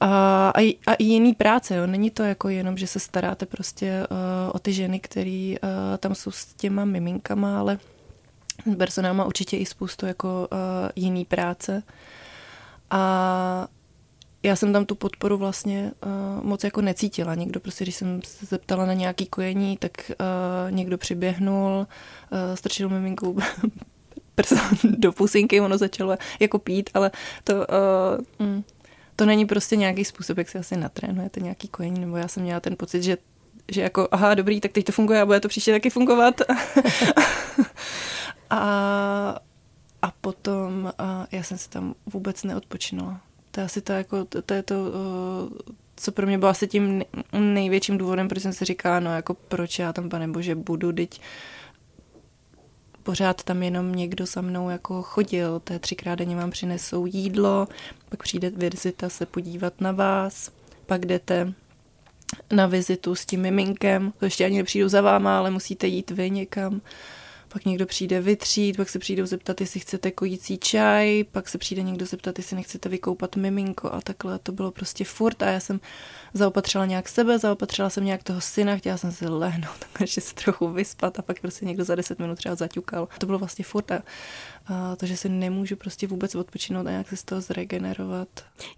a, 0.00 0.52
a, 0.56 0.76
a 0.86 0.94
i 0.94 1.04
jiný 1.04 1.34
práce. 1.34 1.76
Jo? 1.76 1.86
Není 1.86 2.10
to 2.10 2.22
jako 2.22 2.48
jenom, 2.48 2.76
že 2.76 2.86
se 2.86 3.00
staráte 3.00 3.46
prostě 3.46 4.06
uh, 4.10 4.16
o 4.52 4.58
ty 4.58 4.72
ženy, 4.72 5.00
které 5.00 5.54
uh, 5.62 5.68
tam 5.98 6.14
jsou 6.14 6.30
s 6.30 6.54
těma 6.54 6.84
miminkama, 6.84 7.60
ale 7.60 7.78
personál 8.78 9.14
má 9.14 9.24
určitě 9.24 9.56
i 9.56 9.66
spoustu 9.66 10.06
jako 10.06 10.48
uh, 10.52 10.58
jiný 10.96 11.24
práce. 11.24 11.82
A 12.90 13.68
já 14.44 14.56
jsem 14.56 14.72
tam 14.72 14.86
tu 14.86 14.94
podporu 14.94 15.36
vlastně 15.36 15.92
uh, 16.06 16.44
moc 16.44 16.64
jako 16.64 16.80
necítila. 16.80 17.34
Někdo 17.34 17.60
prostě, 17.60 17.84
když 17.84 17.94
jsem 17.94 18.20
se 18.24 18.46
zeptala 18.46 18.86
na 18.86 18.92
nějaký 18.92 19.26
kojení, 19.26 19.76
tak 19.76 20.10
uh, 20.10 20.76
někdo 20.76 20.98
přiběhnul, 20.98 21.78
uh, 21.78 21.86
strčil 22.54 22.88
miminku 22.88 23.38
prsa 24.34 24.70
do 24.84 25.12
pusinky, 25.12 25.60
ono 25.60 25.78
začalo 25.78 26.16
jako 26.40 26.58
pít, 26.58 26.90
ale 26.94 27.10
to, 27.44 27.54
uh, 27.54 28.46
mm, 28.46 28.64
to 29.16 29.26
není 29.26 29.46
prostě 29.46 29.76
nějaký 29.76 30.04
způsob, 30.04 30.38
jak 30.38 30.48
si 30.48 30.58
asi 30.58 30.76
natrénujete 30.76 31.40
nějaký 31.40 31.68
kojení, 31.68 32.00
nebo 32.00 32.16
já 32.16 32.28
jsem 32.28 32.42
měla 32.42 32.60
ten 32.60 32.76
pocit, 32.76 33.02
že 33.02 33.16
že 33.72 33.82
jako, 33.82 34.08
aha, 34.10 34.34
dobrý, 34.34 34.60
tak 34.60 34.72
teď 34.72 34.84
to 34.84 34.92
funguje 34.92 35.20
a 35.20 35.26
bude 35.26 35.40
to 35.40 35.48
příště 35.48 35.72
taky 35.72 35.90
fungovat. 35.90 36.40
a, 38.50 38.60
a 40.02 40.10
potom 40.20 40.92
a 40.98 41.26
já 41.32 41.42
jsem 41.42 41.58
se 41.58 41.70
tam 41.70 41.94
vůbec 42.06 42.44
neodpočinula. 42.44 43.20
To 43.54 43.60
je 43.60 43.64
asi 43.64 43.80
to, 43.80 43.92
jako, 43.92 44.24
to, 44.24 44.42
to 44.42 44.54
je 44.54 44.62
to, 44.62 44.74
co 45.96 46.12
pro 46.12 46.26
mě 46.26 46.38
bylo 46.38 46.50
asi 46.50 46.68
tím 46.68 47.02
největším 47.32 47.98
důvodem, 47.98 48.28
proč 48.28 48.42
jsem 48.42 48.52
si 48.52 48.64
říkala, 48.64 49.00
no 49.00 49.14
jako 49.14 49.34
proč 49.34 49.78
já 49.78 49.92
tam, 49.92 50.08
pane 50.08 50.28
bože, 50.28 50.54
budu, 50.54 50.92
teď 50.92 51.20
pořád 53.02 53.42
tam 53.42 53.62
jenom 53.62 53.94
někdo 53.94 54.26
za 54.26 54.40
mnou 54.40 54.70
jako 54.70 55.02
chodil, 55.02 55.62
je 55.70 55.78
třikrát 55.78 56.14
denně 56.14 56.36
vám 56.36 56.50
přinesou 56.50 57.06
jídlo, 57.06 57.68
pak 58.08 58.22
přijde 58.22 58.50
vizita 58.50 59.08
se 59.08 59.26
podívat 59.26 59.80
na 59.80 59.92
vás, 59.92 60.50
pak 60.86 61.06
jdete 61.06 61.52
na 62.52 62.66
vizitu 62.66 63.14
s 63.14 63.26
tím 63.26 63.40
miminkem, 63.40 64.12
to 64.18 64.24
ještě 64.24 64.44
ani 64.44 64.56
nepřijdu 64.58 64.88
za 64.88 65.00
váma, 65.00 65.38
ale 65.38 65.50
musíte 65.50 65.86
jít 65.86 66.10
vy 66.10 66.30
někam 66.30 66.80
pak 67.54 67.64
někdo 67.64 67.86
přijde 67.86 68.20
vytřít, 68.20 68.76
pak 68.76 68.88
se 68.88 68.98
přijdou 68.98 69.26
zeptat, 69.26 69.60
jestli 69.60 69.80
chcete 69.80 70.10
kojící 70.10 70.58
čaj, 70.58 71.24
pak 71.32 71.48
se 71.48 71.58
přijde 71.58 71.82
někdo 71.82 72.06
zeptat, 72.06 72.38
jestli 72.38 72.56
nechcete 72.56 72.88
vykoupat 72.88 73.36
miminko 73.36 73.92
a 73.92 74.00
takhle 74.00 74.38
to 74.38 74.52
bylo 74.52 74.70
prostě 74.70 75.04
furt 75.04 75.42
a 75.42 75.50
já 75.50 75.60
jsem 75.60 75.80
zaopatřila 76.32 76.86
nějak 76.86 77.08
sebe, 77.08 77.38
zaopatřila 77.38 77.90
jsem 77.90 78.04
nějak 78.04 78.22
toho 78.22 78.40
syna, 78.40 78.76
chtěla 78.76 78.96
jsem 78.96 79.12
si 79.12 79.28
lehnout, 79.28 79.84
takže 79.98 80.20
se 80.20 80.34
trochu 80.34 80.68
vyspat 80.68 81.18
a 81.18 81.22
pak 81.22 81.40
prostě 81.40 81.64
někdo 81.64 81.84
za 81.84 81.94
10 81.94 82.18
minut 82.18 82.34
třeba 82.34 82.54
zaťukal. 82.54 83.08
To 83.18 83.26
bylo 83.26 83.38
vlastně 83.38 83.64
furt 83.64 83.92
a, 83.92 84.02
a 84.66 84.96
to, 84.96 85.06
že 85.06 85.16
si 85.16 85.28
nemůžu 85.28 85.76
prostě 85.76 86.06
vůbec 86.06 86.34
odpočinout 86.34 86.86
a 86.86 86.90
nějak 86.90 87.08
se 87.08 87.16
z 87.16 87.24
toho 87.24 87.40
zregenerovat. 87.40 88.28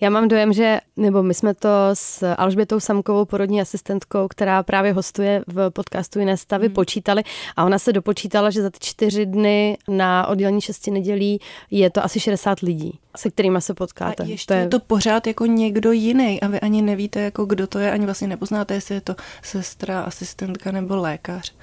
Já 0.00 0.11
mám 0.11 0.28
dojem, 0.28 0.52
že, 0.52 0.81
nebo 0.97 1.23
my 1.23 1.35
jsme 1.35 1.55
to 1.55 1.69
s 1.95 2.35
Alžbětou 2.35 2.81
Samkovou, 2.81 3.25
porodní 3.25 3.61
asistentkou, 3.61 4.28
která 4.28 4.62
právě 4.62 4.93
hostuje 4.93 5.45
v 5.47 5.71
podcastu 5.71 6.19
Jiné 6.19 6.37
stavy, 6.37 6.66
hmm. 6.66 6.75
počítali 6.75 7.23
a 7.57 7.64
ona 7.64 7.78
se 7.78 7.93
dopočítala, 7.93 8.50
že 8.50 8.62
za 8.62 8.71
ty 8.71 8.78
čtyři 8.81 9.26
dny 9.26 9.78
na 9.88 10.26
oddělení 10.26 10.61
šesti 10.61 10.90
nedělí 10.90 11.40
je 11.71 11.90
to 11.90 12.05
asi 12.05 12.21
60 12.21 12.61
lidí, 12.61 12.99
se 13.16 13.31
kterými 13.31 13.61
se 13.61 13.75
potkáte. 13.75 14.23
A 14.23 14.26
ještě 14.26 14.47
to 14.47 14.55
je... 14.55 14.61
je 14.61 14.69
to 14.69 14.81
pořád 14.81 15.26
jako 15.26 15.47
někdo 15.47 15.93
jiný 15.93 16.40
a 16.40 16.49
vy 16.49 16.61
ani 16.61 16.83
nevíte, 16.83 17.21
jako 17.21 17.45
kdo 17.45 17.66
to 17.66 17.78
je, 17.78 17.90
ani 17.90 18.05
vlastně 18.05 18.28
nepoznáte, 18.28 18.75
jestli 18.75 18.95
je 18.95 19.00
to 19.00 19.16
sestra, 19.43 20.00
asistentka 20.00 20.73
nebo 20.73 20.97
lékař. 20.97 21.55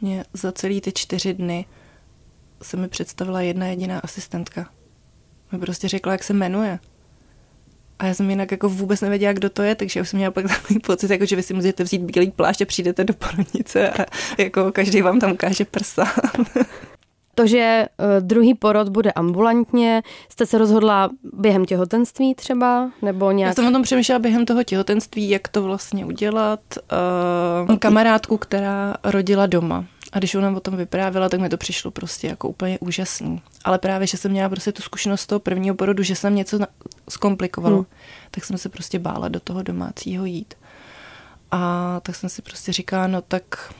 Mě 0.00 0.24
za 0.32 0.52
celý 0.52 0.80
ty 0.80 0.92
čtyři 0.92 1.34
dny 1.34 1.66
se 2.62 2.76
mi 2.76 2.88
představila 2.88 3.40
jedna 3.40 3.66
jediná 3.66 3.98
asistentka. 3.98 4.70
Mi 5.52 5.58
prostě 5.58 5.88
řekla, 5.88 6.12
jak 6.12 6.24
se 6.24 6.32
jmenuje. 6.32 6.78
A 7.98 8.06
já 8.06 8.14
jsem 8.14 8.30
jinak 8.30 8.50
jako 8.50 8.68
vůbec 8.68 9.00
nevěděla, 9.00 9.32
kdo 9.32 9.50
to 9.50 9.62
je, 9.62 9.74
takže 9.74 10.00
už 10.00 10.08
jsem 10.08 10.16
měla 10.16 10.30
pak 10.30 10.48
takový 10.48 10.80
pocit, 10.80 11.10
jako 11.10 11.26
že 11.26 11.36
vy 11.36 11.42
si 11.42 11.54
můžete 11.54 11.84
vzít 11.84 12.02
bílý 12.02 12.30
plášť 12.30 12.62
a 12.62 12.64
přijdete 12.64 13.04
do 13.04 13.14
porodnice 13.14 13.90
a 13.90 14.06
jako 14.38 14.72
každý 14.72 15.02
vám 15.02 15.20
tam 15.20 15.32
ukáže 15.32 15.64
prsa. 15.64 16.04
To, 17.34 17.46
že 17.46 17.86
uh, 17.98 18.26
druhý 18.26 18.54
porod 18.54 18.88
bude 18.88 19.12
ambulantně, 19.12 20.02
jste 20.28 20.46
se 20.46 20.58
rozhodla 20.58 21.10
během 21.32 21.64
těhotenství 21.64 22.34
třeba? 22.34 22.90
Nebo 23.02 23.30
nějak... 23.30 23.50
Já 23.50 23.54
jsem 23.54 23.66
o 23.66 23.72
tom 23.72 23.82
přemýšlela 23.82 24.18
během 24.18 24.46
toho 24.46 24.64
těhotenství, 24.64 25.30
jak 25.30 25.48
to 25.48 25.62
vlastně 25.62 26.06
udělat. 26.06 26.60
Uh, 27.68 27.76
kamarádku, 27.76 28.36
která 28.36 28.94
rodila 29.04 29.46
doma. 29.46 29.84
A 30.12 30.18
když 30.18 30.34
ona 30.34 30.50
o 30.50 30.60
tom 30.60 30.76
vyprávěla, 30.76 31.28
tak 31.28 31.40
mi 31.40 31.48
to 31.48 31.56
přišlo 31.56 31.90
prostě 31.90 32.26
jako 32.26 32.48
úplně 32.48 32.78
úžasný. 32.78 33.42
Ale 33.64 33.78
právě, 33.78 34.06
že 34.06 34.16
jsem 34.16 34.30
měla 34.30 34.48
prostě 34.48 34.72
tu 34.72 34.82
zkušenost 34.82 35.20
z 35.20 35.26
toho 35.26 35.38
prvního 35.38 35.74
porodu, 35.74 36.02
že 36.02 36.16
jsem 36.16 36.34
něco 36.34 36.58
zkomplikovalo, 37.08 37.76
hmm. 37.76 37.86
tak 38.30 38.44
jsem 38.44 38.58
se 38.58 38.68
prostě 38.68 38.98
bála 38.98 39.28
do 39.28 39.40
toho 39.40 39.62
domácího 39.62 40.24
jít. 40.24 40.54
A 41.50 42.00
tak 42.02 42.16
jsem 42.16 42.28
si 42.28 42.42
prostě 42.42 42.72
říkala, 42.72 43.06
no 43.06 43.22
tak 43.22 43.74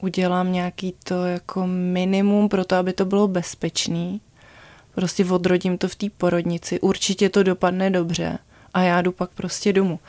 udělám 0.00 0.52
nějaký 0.52 0.94
to 1.04 1.24
jako 1.24 1.66
minimum 1.66 2.48
pro 2.48 2.64
to, 2.64 2.76
aby 2.76 2.92
to 2.92 3.04
bylo 3.04 3.28
bezpečný. 3.28 4.20
Prostě 4.94 5.24
odrodím 5.24 5.78
to 5.78 5.88
v 5.88 5.94
té 5.94 6.06
porodnici, 6.16 6.80
určitě 6.80 7.28
to 7.28 7.42
dopadne 7.42 7.90
dobře 7.90 8.38
a 8.74 8.80
já 8.80 9.02
jdu 9.02 9.12
pak 9.12 9.30
prostě 9.30 9.72
domů. 9.72 10.00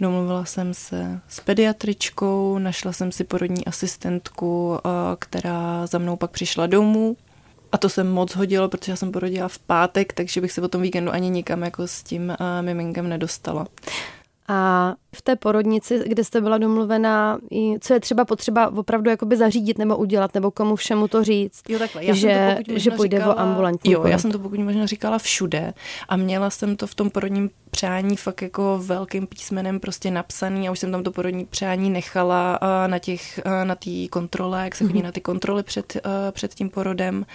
Domluvila 0.00 0.44
jsem 0.44 0.74
se 0.74 1.20
s 1.28 1.40
pediatričkou, 1.40 2.58
našla 2.58 2.92
jsem 2.92 3.12
si 3.12 3.24
porodní 3.24 3.64
asistentku, 3.66 4.78
která 5.18 5.86
za 5.86 5.98
mnou 5.98 6.16
pak 6.16 6.30
přišla 6.30 6.66
domů. 6.66 7.16
A 7.72 7.78
to 7.78 7.88
se 7.88 8.04
moc 8.04 8.34
hodilo, 8.34 8.68
protože 8.68 8.92
já 8.92 8.96
jsem 8.96 9.12
porodila 9.12 9.48
v 9.48 9.58
pátek, 9.58 10.12
takže 10.12 10.40
bych 10.40 10.52
se 10.52 10.60
po 10.60 10.68
tom 10.68 10.82
víkendu 10.82 11.12
ani 11.12 11.30
nikam 11.30 11.62
jako 11.62 11.86
s 11.86 12.02
tím 12.02 12.36
miminkem 12.60 13.08
nedostala. 13.08 13.66
A 14.52 14.94
v 15.16 15.22
té 15.22 15.36
porodnici, 15.36 16.02
kde 16.06 16.24
jste 16.24 16.40
byla 16.40 16.58
domluvená, 16.58 17.38
co 17.80 17.94
je 17.94 18.00
třeba 18.00 18.24
potřeba 18.24 18.72
opravdu 18.76 19.10
jakoby 19.10 19.36
zařídit 19.36 19.78
nebo 19.78 19.96
udělat, 19.96 20.34
nebo 20.34 20.50
komu 20.50 20.76
všemu 20.76 21.08
to 21.08 21.24
říct, 21.24 21.62
jo, 21.68 21.78
takhle. 21.78 22.04
Já 22.04 22.14
že, 22.14 22.58
to 22.66 22.78
že 22.78 22.90
půjde 22.90 23.16
říkala, 23.16 23.34
o 23.34 23.38
ambulantní 23.38 23.92
Jo, 23.92 23.98
porod. 23.98 24.12
já 24.12 24.18
jsem 24.18 24.32
to 24.32 24.38
pokud 24.38 24.60
možná 24.60 24.86
říkala 24.86 25.18
všude 25.18 25.74
a 26.08 26.16
měla 26.16 26.50
jsem 26.50 26.76
to 26.76 26.86
v 26.86 26.94
tom 26.94 27.10
porodním 27.10 27.50
přání 27.70 28.16
fakt 28.16 28.42
jako 28.42 28.80
velkým 28.84 29.26
písmenem 29.26 29.80
prostě 29.80 30.10
napsaný 30.10 30.68
a 30.68 30.72
už 30.72 30.78
jsem 30.78 30.92
tam 30.92 31.02
to 31.02 31.12
porodní 31.12 31.44
přání 31.44 31.90
nechala 31.90 32.58
na 32.86 32.98
těch, 32.98 33.40
na 33.64 33.74
té 33.74 33.90
kontrole, 34.10 34.64
jak 34.64 34.74
se 34.74 34.84
chodí 34.84 34.98
mm-hmm. 34.98 35.04
na 35.04 35.12
ty 35.12 35.20
kontroly 35.20 35.62
před, 35.62 35.96
před 36.30 36.54
tím 36.54 36.70
porodem. 36.70 37.26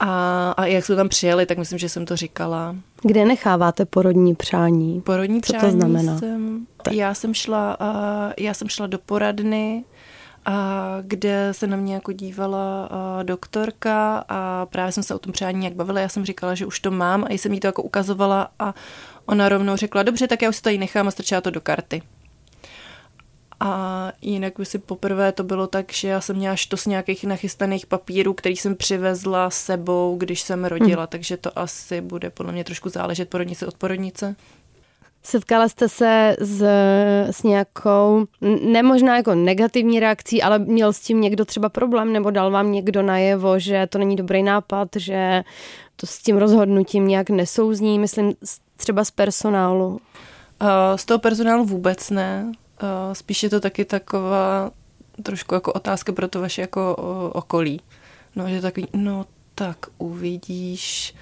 A, 0.00 0.50
a 0.56 0.66
jak 0.66 0.84
jsme 0.84 0.96
tam 0.96 1.08
přijeli, 1.08 1.46
tak 1.46 1.58
myslím, 1.58 1.78
že 1.78 1.88
jsem 1.88 2.06
to 2.06 2.16
říkala. 2.16 2.76
Kde 3.02 3.24
necháváte 3.24 3.84
porodní 3.84 4.34
přání? 4.34 5.00
Porodní 5.00 5.42
Co 5.42 5.52
přání 5.52 5.72
to 5.72 5.78
znamená? 5.78 6.18
Jsem, 6.18 6.66
já, 6.90 7.14
jsem 7.14 7.34
šla, 7.34 7.80
uh, 7.80 8.32
já 8.38 8.54
jsem 8.54 8.68
šla 8.68 8.86
do 8.86 8.98
poradny, 8.98 9.84
a 10.44 10.96
kde 11.02 11.48
se 11.52 11.66
na 11.66 11.76
mě 11.76 11.94
jako 11.94 12.12
dívala 12.12 12.90
uh, 12.90 13.24
doktorka 13.24 14.24
a 14.28 14.66
právě 14.66 14.92
jsem 14.92 15.02
se 15.02 15.14
o 15.14 15.18
tom 15.18 15.32
přání 15.32 15.60
nějak 15.60 15.74
bavila. 15.74 16.00
Já 16.00 16.08
jsem 16.08 16.24
říkala, 16.24 16.54
že 16.54 16.66
už 16.66 16.80
to 16.80 16.90
mám 16.90 17.24
a 17.28 17.32
jsem 17.32 17.52
jí 17.52 17.60
to 17.60 17.66
jako 17.66 17.82
ukazovala 17.82 18.48
a 18.58 18.74
ona 19.26 19.48
rovnou 19.48 19.76
řekla, 19.76 20.02
dobře, 20.02 20.28
tak 20.28 20.42
já 20.42 20.48
už 20.48 20.56
si 20.56 20.62
to 20.62 20.64
tady 20.64 20.78
nechám 20.78 21.08
a 21.08 21.10
strčila 21.10 21.40
to 21.40 21.50
do 21.50 21.60
karty. 21.60 22.02
A 23.60 24.12
jinak 24.22 24.52
by 24.58 24.66
si 24.66 24.78
poprvé 24.78 25.32
to 25.32 25.44
bylo 25.44 25.66
tak, 25.66 25.92
že 25.92 26.08
já 26.08 26.20
jsem 26.20 26.36
měla 26.36 26.56
štos 26.56 26.86
nějakých 26.86 27.24
nachystaných 27.24 27.86
papírů, 27.86 28.34
který 28.34 28.56
jsem 28.56 28.76
přivezla 28.76 29.50
sebou, 29.50 30.16
když 30.18 30.40
jsem 30.40 30.64
rodila, 30.64 31.02
hmm. 31.02 31.08
takže 31.08 31.36
to 31.36 31.58
asi 31.58 32.00
bude 32.00 32.30
podle 32.30 32.52
mě 32.52 32.64
trošku 32.64 32.88
záležet 32.88 33.28
porodnice 33.28 33.66
od 33.66 33.74
porodnice. 33.74 34.36
Setkala 35.22 35.68
jste 35.68 35.88
se 35.88 36.36
s, 36.40 36.62
s 37.30 37.42
nějakou, 37.42 38.26
nemožná 38.62 39.16
jako 39.16 39.34
negativní 39.34 40.00
reakcí, 40.00 40.42
ale 40.42 40.58
měl 40.58 40.92
s 40.92 41.00
tím 41.00 41.20
někdo 41.20 41.44
třeba 41.44 41.68
problém, 41.68 42.12
nebo 42.12 42.30
dal 42.30 42.50
vám 42.50 42.72
někdo 42.72 43.02
najevo, 43.02 43.58
že 43.58 43.86
to 43.86 43.98
není 43.98 44.16
dobrý 44.16 44.42
nápad, 44.42 44.88
že 44.96 45.44
to 45.96 46.06
s 46.06 46.18
tím 46.18 46.36
rozhodnutím 46.36 47.08
nějak 47.08 47.30
nesouzní, 47.30 47.98
myslím 47.98 48.34
třeba 48.76 49.04
z 49.04 49.10
personálu? 49.10 49.88
Uh, 49.88 49.98
z 50.96 51.04
toho 51.04 51.18
personálu 51.18 51.64
vůbec 51.64 52.10
ne. 52.10 52.52
Uh, 52.82 53.12
spíš 53.12 53.42
je 53.42 53.50
to 53.50 53.60
taky 53.60 53.84
taková 53.84 54.70
trošku 55.22 55.54
jako 55.54 55.72
otázka 55.72 56.12
pro 56.12 56.28
to 56.28 56.40
vaše 56.40 56.60
jako 56.60 56.94
okolí. 57.34 57.80
No, 58.36 58.48
že 58.48 58.60
takový, 58.60 58.86
no 58.92 59.26
tak 59.54 59.76
uvidíš. 59.98 61.14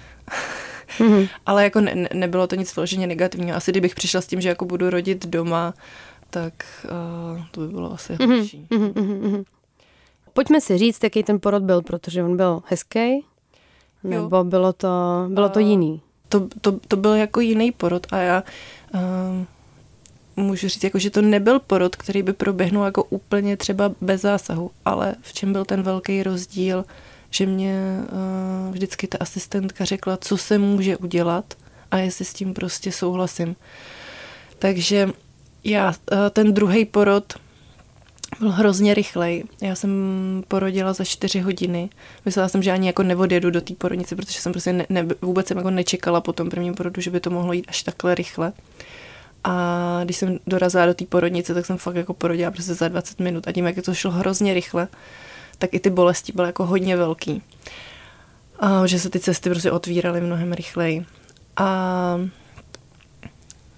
Mm-hmm. 0.97 1.29
Ale 1.45 1.63
jako 1.63 1.81
ne, 1.81 2.09
nebylo 2.13 2.47
to 2.47 2.55
nic 2.55 2.75
vloženě 2.75 3.07
negativního. 3.07 3.57
Asi 3.57 3.71
kdybych 3.71 3.95
přišla 3.95 4.21
s 4.21 4.27
tím, 4.27 4.41
že 4.41 4.49
jako 4.49 4.65
budu 4.65 4.89
rodit 4.89 5.25
doma, 5.25 5.73
tak 6.29 6.53
uh, 7.35 7.41
to 7.51 7.61
by 7.61 7.67
bylo 7.67 7.93
asi 7.93 8.13
mm-hmm. 8.13 8.37
horší. 8.37 8.67
Mm-hmm. 8.69 9.45
Pojďme 10.33 10.61
si 10.61 10.77
říct, 10.77 11.03
jaký 11.03 11.23
ten 11.23 11.39
porod 11.39 11.63
byl, 11.63 11.81
protože 11.81 12.23
on 12.23 12.37
byl 12.37 12.61
hezký, 12.65 13.25
nebo 14.03 14.37
jo. 14.37 14.43
bylo 14.43 14.73
to, 14.73 15.25
bylo 15.29 15.49
to 15.49 15.59
jiný? 15.59 16.01
To, 16.29 16.47
to, 16.61 16.71
to 16.87 16.95
byl 16.97 17.13
jako 17.13 17.39
jiný 17.39 17.71
porod 17.71 18.07
a 18.11 18.17
já 18.17 18.43
uh, 18.93 18.99
můžu 20.37 20.67
říct, 20.67 20.83
jako, 20.83 20.99
že 20.99 21.09
to 21.09 21.21
nebyl 21.21 21.59
porod, 21.59 21.95
který 21.95 22.23
by 22.23 22.33
proběhnul 22.33 22.85
jako 22.85 23.03
úplně 23.03 23.57
třeba 23.57 23.91
bez 24.01 24.21
zásahu, 24.21 24.71
ale 24.85 25.15
v 25.21 25.33
čem 25.33 25.53
byl 25.53 25.65
ten 25.65 25.83
velký 25.83 26.23
rozdíl, 26.23 26.85
že 27.29 27.45
mě 27.45 27.99
uh, 28.01 28.73
vždycky 28.73 29.07
ta 29.07 29.17
asistentka 29.21 29.85
řekla, 29.85 30.17
co 30.17 30.37
se 30.37 30.57
může 30.57 30.97
udělat 30.97 31.53
a 31.91 31.97
jestli 31.97 32.25
s 32.25 32.33
tím 32.33 32.53
prostě 32.53 32.91
souhlasím. 32.91 33.55
Takže 34.59 35.09
já, 35.63 35.87
uh, 35.87 36.17
ten 36.29 36.53
druhý 36.53 36.85
porod 36.85 37.33
byl 38.39 38.51
hrozně 38.51 38.93
rychlej. 38.93 39.43
Já 39.61 39.75
jsem 39.75 39.91
porodila 40.47 40.93
za 40.93 41.03
čtyři 41.03 41.39
hodiny. 41.39 41.89
Myslela 42.25 42.49
jsem, 42.49 42.63
že 42.63 42.71
ani 42.71 42.87
jako 42.87 43.03
neodjedu 43.03 43.49
do 43.49 43.61
té 43.61 43.73
porodnice, 43.73 44.15
protože 44.15 44.39
jsem 44.39 44.51
prostě 44.51 44.73
ne, 44.73 44.85
ne, 44.89 45.07
vůbec 45.21 45.47
jsem 45.47 45.57
jako 45.57 45.69
nečekala 45.69 46.21
po 46.21 46.33
tom 46.33 46.49
prvním 46.49 46.73
porodu, 46.73 47.01
že 47.01 47.11
by 47.11 47.19
to 47.19 47.29
mohlo 47.29 47.53
jít 47.53 47.65
až 47.67 47.83
takhle 47.83 48.15
rychle. 48.15 48.53
A 49.49 49.99
když 50.03 50.17
jsem 50.17 50.39
dorazila 50.47 50.85
do 50.85 50.93
té 50.93 51.05
porodnice, 51.05 51.53
tak 51.53 51.65
jsem 51.65 51.77
fakt 51.77 51.95
jako 51.95 52.13
porodila 52.13 52.51
prostě 52.51 52.73
za 52.73 52.87
20 52.87 53.19
minut. 53.19 53.47
A 53.47 53.51
tím, 53.51 53.65
jak 53.65 53.75
to 53.85 53.93
šlo 53.93 54.11
hrozně 54.11 54.53
rychle, 54.53 54.87
tak 55.57 55.73
i 55.73 55.79
ty 55.79 55.89
bolesti 55.89 56.31
byly 56.31 56.47
jako 56.47 56.65
hodně 56.65 56.97
velký. 56.97 57.41
A 58.59 58.87
že 58.87 58.99
se 58.99 59.09
ty 59.09 59.19
cesty 59.19 59.49
prostě 59.49 59.71
otvíraly 59.71 60.21
mnohem 60.21 60.53
rychleji. 60.53 61.05
A 61.57 62.19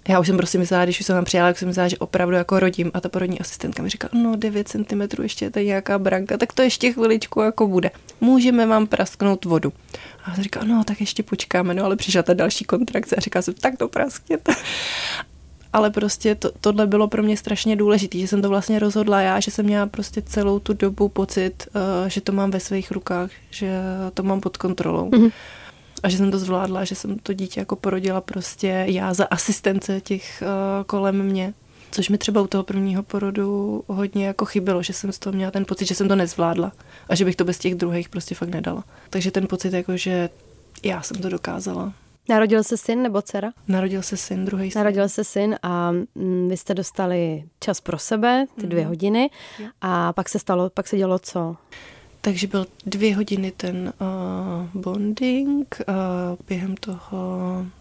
já 0.08 0.20
už 0.20 0.28
jsem 0.28 0.38
prostě 0.38 0.58
myslela, 0.58 0.84
když 0.84 1.00
už 1.00 1.06
jsem 1.06 1.16
tam 1.16 1.26
přijela, 1.26 1.50
tak 1.50 1.58
jsem 1.58 1.68
myslela, 1.68 1.88
že 1.88 1.98
opravdu 1.98 2.36
jako 2.36 2.60
rodím. 2.60 2.92
A 2.94 3.02
ta 3.02 3.10
porodní 3.10 3.40
asistentka 3.40 3.84
mi 3.84 3.90
říká, 3.90 4.10
no 4.14 4.36
9 4.36 4.68
cm 4.68 5.22
ještě 5.24 5.46
je 5.46 5.52
tady 5.52 5.66
nějaká 5.66 6.00
branka, 6.00 6.38
tak 6.38 6.54
to 6.54 6.62
ještě 6.62 6.94
chviličku 6.94 7.42
jako 7.42 7.68
bude. 7.68 7.92
Můžeme 8.22 8.66
vám 8.66 8.88
prasknout 8.88 9.46
vodu. 9.46 9.74
A 10.26 10.36
jsem 10.36 10.44
říká, 10.44 10.64
no 10.64 10.84
tak 10.84 11.00
ještě 11.00 11.24
počkáme, 11.24 11.74
no 11.74 11.86
ale 11.86 11.96
přišla 11.96 12.24
ta 12.24 12.34
další 12.34 12.66
kontrakce 12.66 13.16
a 13.16 13.20
říká 13.20 13.42
jsem, 13.42 13.54
tak 13.54 13.78
to 13.78 13.88
praskněte 13.88 14.54
ale 15.74 15.90
prostě 15.90 16.36
to, 16.36 16.52
tohle 16.62 16.88
bylo 16.88 17.08
pro 17.08 17.24
mě 17.24 17.38
strašně 17.38 17.76
důležité, 17.76 18.18
že 18.18 18.28
jsem 18.28 18.42
to 18.42 18.50
vlastně 18.50 18.80
rozhodla 18.80 19.22
já, 19.22 19.40
že 19.40 19.52
jsem 19.52 19.66
měla 19.66 19.86
prostě 19.86 20.22
celou 20.22 20.60
tu 20.60 20.74
dobu 20.74 21.10
pocit, 21.10 21.68
uh, 21.76 22.10
že 22.10 22.22
to 22.22 22.32
mám 22.32 22.52
ve 22.52 22.60
svých 22.60 22.92
rukách, 22.92 23.30
že 23.50 23.80
to 24.14 24.24
mám 24.24 24.42
pod 24.42 24.58
kontrolou. 24.58 25.10
Mm-hmm. 25.10 25.32
A 26.04 26.10
že 26.10 26.18
jsem 26.18 26.32
to 26.32 26.40
zvládla, 26.40 26.84
že 26.84 26.96
jsem 26.96 27.20
to 27.20 27.34
dítě 27.34 27.60
jako 27.60 27.76
porodila 27.76 28.22
prostě 28.22 28.86
já 28.88 29.14
za 29.14 29.26
asistence 29.26 30.02
těch 30.02 30.44
uh, 30.46 30.84
kolem 30.84 31.24
mě. 31.24 31.54
Což 31.92 32.10
mi 32.10 32.18
třeba 32.18 32.42
u 32.42 32.48
toho 32.48 32.64
prvního 32.64 33.04
porodu 33.04 33.84
hodně 33.88 34.28
jako 34.28 34.46
chybělo, 34.46 34.84
že 34.84 34.94
jsem 34.94 35.12
z 35.12 35.20
toho 35.20 35.34
měla 35.34 35.52
ten 35.52 35.66
pocit, 35.66 35.86
že 35.86 35.96
jsem 35.96 36.08
to 36.08 36.16
nezvládla 36.16 36.72
a 37.10 37.16
že 37.16 37.26
bych 37.26 37.36
to 37.36 37.46
bez 37.46 37.60
těch 37.60 37.76
druhých 37.76 38.10
prostě 38.10 38.36
fakt 38.36 38.50
nedala. 38.50 38.84
Takže 39.10 39.32
ten 39.32 39.48
pocit 39.48 39.74
jako, 39.74 39.98
že 39.98 40.30
já 40.84 41.02
jsem 41.02 41.18
to 41.18 41.30
dokázala. 41.30 41.94
Narodil 42.30 42.64
se 42.64 42.78
syn 42.78 43.02
nebo 43.02 43.22
dcera? 43.22 43.52
Narodil 43.68 44.02
se 44.02 44.18
syn, 44.18 44.46
druhý 44.46 44.72
syn. 44.72 44.80
Narodil 44.80 45.10
se 45.10 45.24
syn 45.24 45.56
a 45.64 45.92
mm, 45.92 46.48
vy 46.50 46.58
jste 46.58 46.74
dostali 46.74 47.44
čas 47.60 47.82
pro 47.82 47.98
sebe, 47.98 48.46
ty 48.62 48.68
dvě 48.68 48.82
mm. 48.82 48.88
hodiny 48.88 49.30
a 49.82 50.14
pak 50.14 50.30
se 50.30 50.40
stalo, 50.40 50.70
pak 50.70 50.88
se 50.88 50.98
dělo 50.98 51.20
co? 51.20 51.56
Takže 52.22 52.48
byl 52.48 52.68
dvě 52.86 53.16
hodiny 53.16 53.52
ten 53.52 53.94
uh, 54.02 54.82
bonding, 54.82 55.82
uh, 55.88 55.96
během 56.48 56.76
toho 56.76 57.28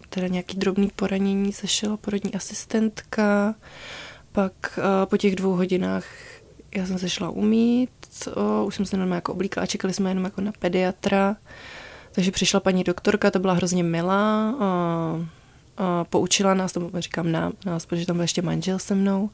teda 0.09 0.27
nějaký 0.27 0.57
drobný 0.57 0.91
poranění 0.95 1.51
zašla 1.51 1.97
porodní 1.97 2.33
asistentka, 2.33 3.55
pak 4.31 4.53
uh, 4.77 4.83
po 5.05 5.17
těch 5.17 5.35
dvou 5.35 5.55
hodinách 5.55 6.05
já 6.75 6.85
jsem 6.85 6.99
se 6.99 7.09
šla 7.09 7.29
umít, 7.29 7.89
uh, 8.37 8.67
už 8.67 8.75
jsem 8.75 8.85
se 8.85 8.97
normálně 8.97 9.17
jako 9.17 9.33
oblíkla 9.33 9.63
a 9.63 9.65
čekali 9.65 9.93
jsme 9.93 10.09
jenom 10.09 10.23
jako 10.23 10.41
na 10.41 10.51
pediatra, 10.59 11.35
takže 12.11 12.31
přišla 12.31 12.59
paní 12.59 12.83
doktorka, 12.83 13.31
to 13.31 13.39
byla 13.39 13.53
hrozně 13.53 13.83
milá, 13.83 14.53
uh, 14.53 15.25
a 15.77 16.03
poučila 16.03 16.53
nás, 16.53 16.71
to 16.71 16.91
říkám 16.97 17.31
nám, 17.31 17.53
nás, 17.65 17.85
protože 17.85 18.05
tam 18.05 18.15
byl 18.15 18.23
ještě 18.23 18.41
manžel 18.41 18.79
se 18.79 18.95
mnou 18.95 19.29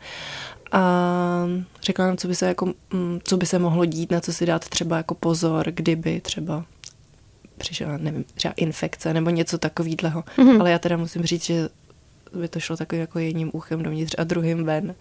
a 0.72 1.46
řekla 1.82 2.08
nám, 2.08 2.17
co 2.17 2.27
by 2.27 2.36
se, 2.36 2.48
jako, 2.48 2.74
mm, 2.94 3.20
co 3.24 3.38
by 3.38 3.46
se 3.46 3.60
mohlo 3.60 3.86
dít, 3.86 4.12
na 4.12 4.22
co 4.22 4.34
si 4.34 4.46
dát 4.46 4.70
třeba 4.70 4.98
jako 4.98 5.15
pozor, 5.15 5.72
kdyby 5.72 6.22
třeba 6.22 6.65
přišla, 7.58 7.98
nevím, 7.98 8.24
třeba 8.24 8.53
infekce 8.58 9.13
nebo 9.13 9.29
něco 9.29 9.58
takového. 9.58 10.22
Mm-hmm. 10.22 10.60
Ale 10.60 10.72
já 10.72 10.79
teda 10.79 10.98
musím 10.98 11.24
říct, 11.24 11.46
že 11.46 11.70
by 12.34 12.48
to 12.48 12.60
šlo 12.60 12.77
takovým 12.77 13.01
jako 13.01 13.20
jedním 13.20 13.50
uchem 13.53 13.84
dovnitř 13.84 14.15
a 14.17 14.24
druhým 14.24 14.63
ven. 14.63 14.96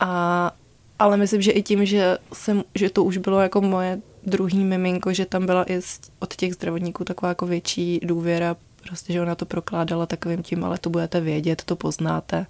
A, 0.00 0.52
ale 0.98 1.16
myslím, 1.16 1.42
že 1.42 1.50
i 1.50 1.62
tím, 1.62 1.86
že, 1.86 2.18
jsem, 2.32 2.64
že 2.74 2.90
to 2.90 3.04
už 3.04 3.16
bylo 3.16 3.40
jako 3.40 3.60
moje 3.60 4.00
druhý 4.26 4.64
miminko, 4.64 5.12
že 5.12 5.26
tam 5.26 5.46
byla 5.46 5.70
i 5.70 5.80
od 6.18 6.34
těch 6.34 6.54
zdravotníků 6.54 7.04
taková 7.04 7.28
jako 7.28 7.46
větší 7.46 8.00
důvěra, 8.02 8.56
prostě, 8.88 9.12
že 9.12 9.22
ona 9.22 9.34
to 9.34 9.46
prokládala 9.46 10.06
takovým 10.06 10.42
tím, 10.42 10.64
ale 10.64 10.78
to 10.78 10.90
budete 10.90 11.20
vědět, 11.20 11.62
to 11.64 11.76
poznáte. 11.76 12.46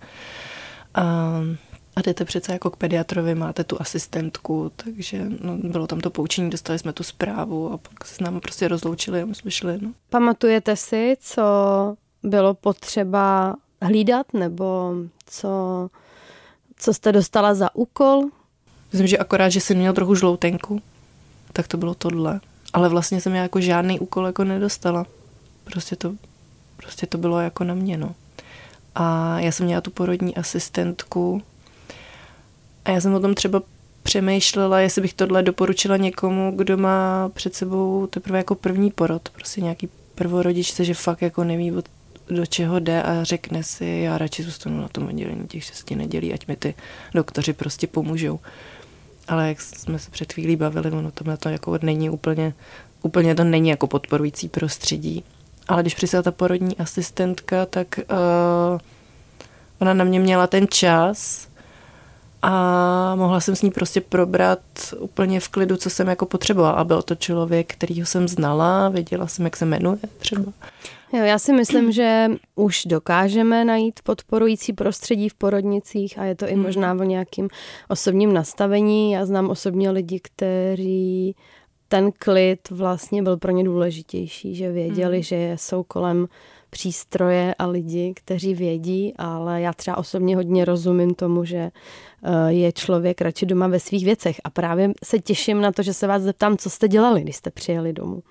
A, 0.95 1.03
a 1.97 2.01
jdete 2.03 2.25
přece 2.25 2.53
jako 2.53 2.71
k 2.71 2.77
pediatrovi, 2.77 3.35
máte 3.35 3.65
tu 3.65 3.81
asistentku, 3.81 4.73
takže 4.77 5.27
no, 5.41 5.57
bylo 5.57 5.87
tam 5.87 6.01
to 6.01 6.11
poučení, 6.11 6.51
dostali 6.51 6.79
jsme 6.79 6.93
tu 6.93 7.03
zprávu 7.03 7.73
a 7.73 7.79
pak 7.79 8.05
se 8.05 8.15
s 8.15 8.21
námi 8.21 8.41
prostě 8.41 8.69
rozloučili 8.69 9.23
a 9.23 9.27
my 9.27 9.35
jsme 9.35 9.51
šli. 9.51 9.79
No. 9.81 9.93
Pamatujete 10.11 10.77
si, 10.77 11.17
co 11.21 11.43
bylo 12.23 12.55
potřeba 12.55 13.57
hlídat, 13.83 14.35
nebo 14.35 14.95
co, 15.27 15.89
co 16.85 16.95
jste 16.95 17.13
dostala 17.13 17.55
za 17.55 17.75
úkol? 17.75 18.23
Myslím, 18.93 19.07
že 19.07 19.19
akorát, 19.19 19.49
že 19.49 19.61
jsem 19.61 19.77
měl 19.77 19.93
trochu 19.93 20.15
žloutenku, 20.15 20.83
tak 21.53 21.69
to 21.69 21.77
bylo 21.77 21.95
tohle. 21.95 22.41
Ale 22.73 22.89
vlastně 22.89 23.21
jsem 23.21 23.35
já 23.35 23.43
jako 23.43 23.61
žádný 23.61 24.01
úkol 24.01 24.27
jako 24.27 24.45
nedostala. 24.45 25.07
Prostě 25.65 25.97
to, 25.97 26.15
prostě 26.77 27.07
to 27.07 27.19
bylo 27.19 27.41
jako 27.41 27.65
na 27.65 27.75
mě, 27.75 27.97
no. 27.97 28.15
A 28.95 29.37
já 29.41 29.53
jsem 29.53 29.67
měla 29.67 29.81
tu 29.81 29.91
porodní 29.91 30.37
asistentku, 30.37 31.43
a 32.85 32.91
já 32.91 33.01
jsem 33.01 33.15
o 33.15 33.21
tom 33.21 33.35
třeba 33.35 33.63
přemýšlela, 34.03 34.81
jestli 34.81 35.03
bych 35.03 35.15
tohle 35.15 35.43
doporučila 35.43 35.97
někomu, 35.97 36.53
kdo 36.57 36.77
má 36.77 37.29
před 37.29 37.55
sebou 37.55 38.07
teprve 38.07 38.39
jako 38.39 38.55
první 38.55 38.91
porod, 38.91 39.29
prostě 39.29 39.61
nějaký 39.61 39.89
prvorodičce, 40.15 40.85
že 40.85 40.95
fakt 40.95 41.23
jako 41.23 41.45
neví, 41.45 41.73
do 42.31 42.47
čeho 42.47 42.79
jde 42.79 43.03
a 43.03 43.25
řekne 43.25 43.63
si, 43.63 44.01
já 44.05 44.19
radši 44.19 44.43
zůstanu 44.43 44.81
na 44.81 44.89
tom 44.89 45.07
oddělení 45.07 45.47
těch 45.47 45.65
šesti 45.65 45.97
nedělí, 45.97 46.35
ať 46.35 46.47
mi 46.47 46.57
ty 46.57 46.75
doktoři 47.15 47.53
prostě 47.53 47.87
pomůžou. 47.87 48.41
Ale 49.29 49.49
jak 49.49 49.61
jsme 49.61 49.99
se 49.99 50.11
před 50.11 50.33
chvílí 50.33 50.57
bavili, 50.57 50.91
ono 50.91 51.11
tohle 51.11 51.37
to 51.37 51.49
jako 51.49 51.79
není 51.83 52.11
úplně, 52.11 52.55
úplně 53.03 53.35
to 53.35 53.45
není 53.45 53.69
jako 53.69 53.87
podporující 53.87 54.49
prostředí. 54.49 55.25
Ale 55.69 55.83
když 55.83 55.95
přišla 55.95 56.23
ta 56.23 56.31
porodní 56.31 56.77
asistentka, 56.77 57.67
tak 57.67 58.01
uh, 58.11 58.79
ona 59.79 59.95
na 59.95 60.05
mě 60.05 60.21
měla 60.21 60.47
ten 60.47 60.67
čas, 60.69 61.49
a 62.47 63.15
mohla 63.15 63.41
jsem 63.41 63.57
s 63.57 63.63
ní 63.63 63.71
prostě 63.71 64.01
probrat 64.01 64.61
úplně 64.99 65.41
v 65.41 65.49
klidu, 65.49 65.77
co 65.77 65.91
jsem 65.91 66.09
jako 66.09 66.27
potřebovala. 66.27 66.75
A 66.75 66.85
byl 66.85 67.03
to 67.03 67.15
člověk, 67.15 67.73
kterýho 67.73 68.07
jsem 68.07 68.29
znala, 68.29 68.89
věděla 68.89 69.27
jsem, 69.27 69.45
jak 69.45 69.57
se 69.57 69.65
jmenuje 69.65 69.99
třeba. 70.19 70.53
Jo, 71.15 71.25
já 71.25 71.39
si 71.39 71.53
myslím, 71.53 71.93
že 71.93 72.29
už 72.55 72.85
dokážeme 72.85 73.65
najít 73.65 74.01
podporující 74.03 74.73
prostředí 74.73 75.29
v 75.29 75.35
porodnicích 75.35 76.19
a 76.19 76.25
je 76.25 76.35
to 76.35 76.49
i 76.49 76.53
hmm. 76.53 76.63
možná 76.63 76.93
o 76.93 77.03
nějakým 77.03 77.49
osobním 77.89 78.33
nastavení. 78.33 79.13
Já 79.13 79.27
znám 79.27 79.51
osobně 79.51 79.91
lidi, 79.91 80.21
kteří 80.21 81.37
ten 81.89 82.13
klid 82.19 82.71
vlastně 82.71 83.23
byl 83.23 83.37
pro 83.37 83.51
ně 83.51 83.65
důležitější, 83.65 84.55
že 84.55 84.73
věděli, 84.73 85.17
mm. 85.17 85.23
že 85.23 85.53
jsou 85.59 85.83
kolem 85.83 86.29
přístroje 86.71 87.55
a 87.59 87.67
lidi, 87.67 88.13
kteří 88.17 88.55
vědí, 88.55 89.15
ale 89.17 89.61
já 89.61 89.73
třeba 89.73 89.97
osobně 89.97 90.37
hodně 90.37 90.65
rozumím 90.65 91.15
tomu, 91.15 91.45
že 91.45 91.57
eh, 91.57 92.53
je 92.53 92.73
člověk 92.73 93.21
radši 93.21 93.47
doma 93.47 93.67
ve 93.67 93.81
svých 93.81 94.05
věcech 94.05 94.41
a 94.45 94.51
právě 94.51 94.93
se 95.05 95.19
těším 95.19 95.61
na 95.61 95.73
to, 95.73 95.83
že 95.83 95.95
se 95.95 96.07
vás 96.07 96.23
zeptám, 96.23 96.57
co 96.57 96.71
jste 96.71 96.89
dělali, 96.89 97.21
když 97.21 97.37
jste 97.37 97.51
přijeli 97.51 97.93
domů. 97.93 98.23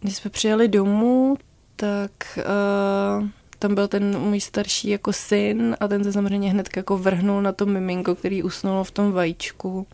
Když 0.00 0.16
jsme 0.16 0.30
přijeli 0.30 0.68
domů, 0.68 1.36
tak 1.80 2.38
uh, 2.38 3.28
tam 3.58 3.74
byl 3.74 3.88
ten 3.88 4.18
můj 4.18 4.40
starší 4.40 4.88
jako 4.88 5.12
syn 5.12 5.76
a 5.80 5.88
ten 5.88 6.04
se 6.04 6.12
samozřejmě 6.12 6.50
hned 6.50 6.76
jako 6.76 6.98
vrhnul 6.98 7.42
na 7.42 7.52
to 7.52 7.66
miminko, 7.66 8.14
který 8.14 8.42
usnulo 8.42 8.84
v 8.84 8.90
tom 8.90 9.12
vajíčku. 9.12 9.86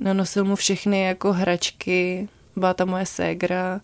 Nanosil 0.00 0.44
mu 0.44 0.56
všechny 0.56 1.02
jako 1.02 1.32
hračky, 1.32 2.28
byla 2.56 2.74
ta 2.74 2.84
moje 2.84 3.06
ségra 3.06 3.80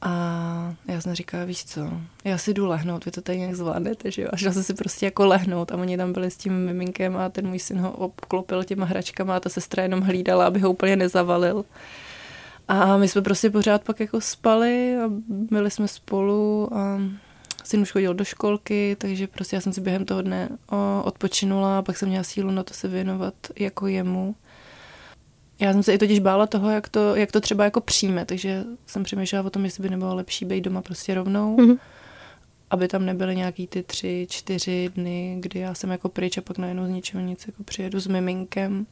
a 0.00 0.74
já 0.88 1.00
jsem 1.00 1.14
říkala, 1.14 1.44
víš 1.44 1.64
co, 1.64 1.90
já 2.24 2.38
si 2.38 2.54
jdu 2.54 2.66
lehnout, 2.66 3.04
vy 3.04 3.10
to 3.10 3.20
tady 3.20 3.38
nějak 3.38 3.54
zvládnete, 3.54 4.10
že 4.10 4.22
jo? 4.22 4.28
A 4.32 4.36
šla 4.36 4.52
jsem 4.52 4.62
si 4.62 4.74
prostě 4.74 5.06
jako 5.06 5.26
lehnout 5.26 5.72
a 5.72 5.76
oni 5.76 5.96
tam 5.96 6.12
byli 6.12 6.30
s 6.30 6.36
tím 6.36 6.66
miminkem 6.66 7.16
a 7.16 7.28
ten 7.28 7.46
můj 7.46 7.58
syn 7.58 7.78
ho 7.78 7.92
obklopil 7.92 8.64
těma 8.64 8.84
hračkama 8.84 9.36
a 9.36 9.40
ta 9.40 9.48
sestra 9.48 9.82
jenom 9.82 10.00
hlídala, 10.00 10.46
aby 10.46 10.60
ho 10.60 10.70
úplně 10.70 10.96
nezavalil. 10.96 11.64
A 12.68 12.96
my 12.96 13.08
jsme 13.08 13.22
prostě 13.22 13.50
pořád 13.50 13.84
pak 13.84 14.00
jako 14.00 14.20
spali 14.20 14.96
a 14.96 15.10
byli 15.28 15.70
jsme 15.70 15.88
spolu 15.88 16.68
a 16.74 17.00
syn 17.64 17.80
už 17.80 17.92
chodil 17.92 18.14
do 18.14 18.24
školky, 18.24 18.96
takže 18.98 19.26
prostě 19.26 19.56
já 19.56 19.60
jsem 19.60 19.72
si 19.72 19.80
během 19.80 20.04
toho 20.04 20.22
dne 20.22 20.48
odpočinula 21.02 21.78
a 21.78 21.82
pak 21.82 21.96
jsem 21.96 22.08
měla 22.08 22.24
sílu 22.24 22.50
na 22.50 22.62
to 22.62 22.74
se 22.74 22.88
věnovat 22.88 23.34
jako 23.58 23.86
jemu. 23.86 24.34
Já 25.60 25.72
jsem 25.72 25.82
se 25.82 25.94
i 25.94 25.98
totiž 25.98 26.18
bála 26.18 26.46
toho, 26.46 26.70
jak 26.70 26.88
to, 26.88 27.16
jak 27.16 27.32
to 27.32 27.40
třeba 27.40 27.64
jako 27.64 27.80
přijme, 27.80 28.24
takže 28.24 28.64
jsem 28.86 29.02
přemýšlela 29.04 29.46
o 29.46 29.50
tom, 29.50 29.64
jestli 29.64 29.82
by 29.82 29.88
nebylo 29.88 30.14
lepší 30.14 30.44
být 30.44 30.60
doma 30.60 30.82
prostě 30.82 31.14
rovnou, 31.14 31.56
mm-hmm. 31.56 31.78
aby 32.70 32.88
tam 32.88 33.06
nebyly 33.06 33.36
nějaký 33.36 33.66
ty 33.66 33.82
tři, 33.82 34.26
čtyři 34.30 34.90
dny, 34.94 35.36
kdy 35.40 35.60
já 35.60 35.74
jsem 35.74 35.90
jako 35.90 36.08
pryč 36.08 36.38
a 36.38 36.40
pak 36.40 36.58
najednou 36.58 36.86
z 36.86 36.90
ničeho 36.90 37.22
nic 37.24 37.46
jako 37.46 37.62
přijedu 37.62 38.00
s 38.00 38.06
miminkem. 38.06 38.86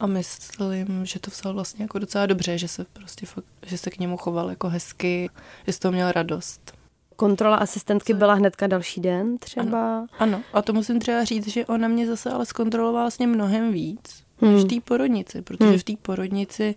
A 0.00 0.06
myslím, 0.06 1.06
že 1.06 1.20
to 1.20 1.30
vzal 1.30 1.54
vlastně 1.54 1.84
jako 1.84 1.98
docela 1.98 2.26
dobře, 2.26 2.58
že 2.58 2.68
se 2.68 2.86
prostě 2.92 3.26
fakt, 3.26 3.44
že 3.66 3.78
se 3.78 3.90
k 3.90 3.98
němu 3.98 4.16
choval 4.16 4.50
jako 4.50 4.68
hezky, 4.68 5.30
že 5.66 5.72
z 5.72 5.78
toho 5.78 5.92
měl 5.92 6.12
radost. 6.12 6.72
Kontrola 7.16 7.56
asistentky 7.56 8.14
byla 8.14 8.34
hnedka 8.34 8.66
další 8.66 9.00
den 9.00 9.38
třeba? 9.38 9.96
Ano, 9.96 10.06
ano. 10.18 10.42
a 10.52 10.62
to 10.62 10.72
musím 10.72 11.00
třeba 11.00 11.24
říct, 11.24 11.48
že 11.48 11.66
ona 11.66 11.88
mě 11.88 12.06
zase 12.06 12.30
ale 12.30 12.46
zkontrolovala 12.46 13.04
vlastně 13.04 13.26
mnohem 13.26 13.72
víc 13.72 14.22
hmm. 14.40 14.54
než 14.54 14.64
v 14.64 14.68
té 14.68 14.80
porodnici, 14.80 15.42
protože 15.42 15.68
hmm. 15.68 15.78
v 15.78 15.84
té 15.84 15.92
porodnici 16.02 16.74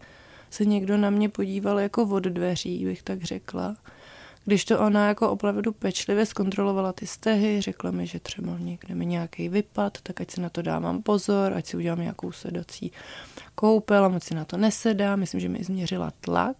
se 0.49 0.65
někdo 0.65 0.97
na 0.97 1.10
mě 1.10 1.29
podíval 1.29 1.79
jako 1.79 2.03
od 2.03 2.23
dveří, 2.23 2.86
bych 2.86 3.03
tak 3.03 3.23
řekla. 3.23 3.75
Když 4.45 4.65
to 4.65 4.80
ona 4.80 5.08
jako 5.08 5.30
opravdu 5.30 5.71
pečlivě 5.71 6.25
zkontrolovala 6.25 6.93
ty 6.93 7.08
stehy, 7.08 7.62
řekla 7.62 7.91
mi, 7.91 8.08
že 8.08 8.19
třeba 8.19 8.58
někde 8.60 8.95
mi 8.95 9.06
nějaký 9.06 9.49
vypad, 9.49 9.97
tak 10.04 10.21
ať 10.21 10.32
si 10.32 10.41
na 10.41 10.49
to 10.49 10.62
dávám 10.62 11.01
pozor, 11.01 11.54
ať 11.54 11.65
si 11.65 11.77
udělám 11.77 12.01
nějakou 12.01 12.32
sedací 12.32 12.91
koupel 13.56 14.06
a 14.06 14.08
moc 14.08 14.23
si 14.23 14.36
na 14.36 14.45
to 14.45 14.58
nesedá. 14.58 15.15
Myslím, 15.15 15.39
že 15.39 15.49
mi 15.49 15.63
změřila 15.63 16.12
tlak, 16.21 16.58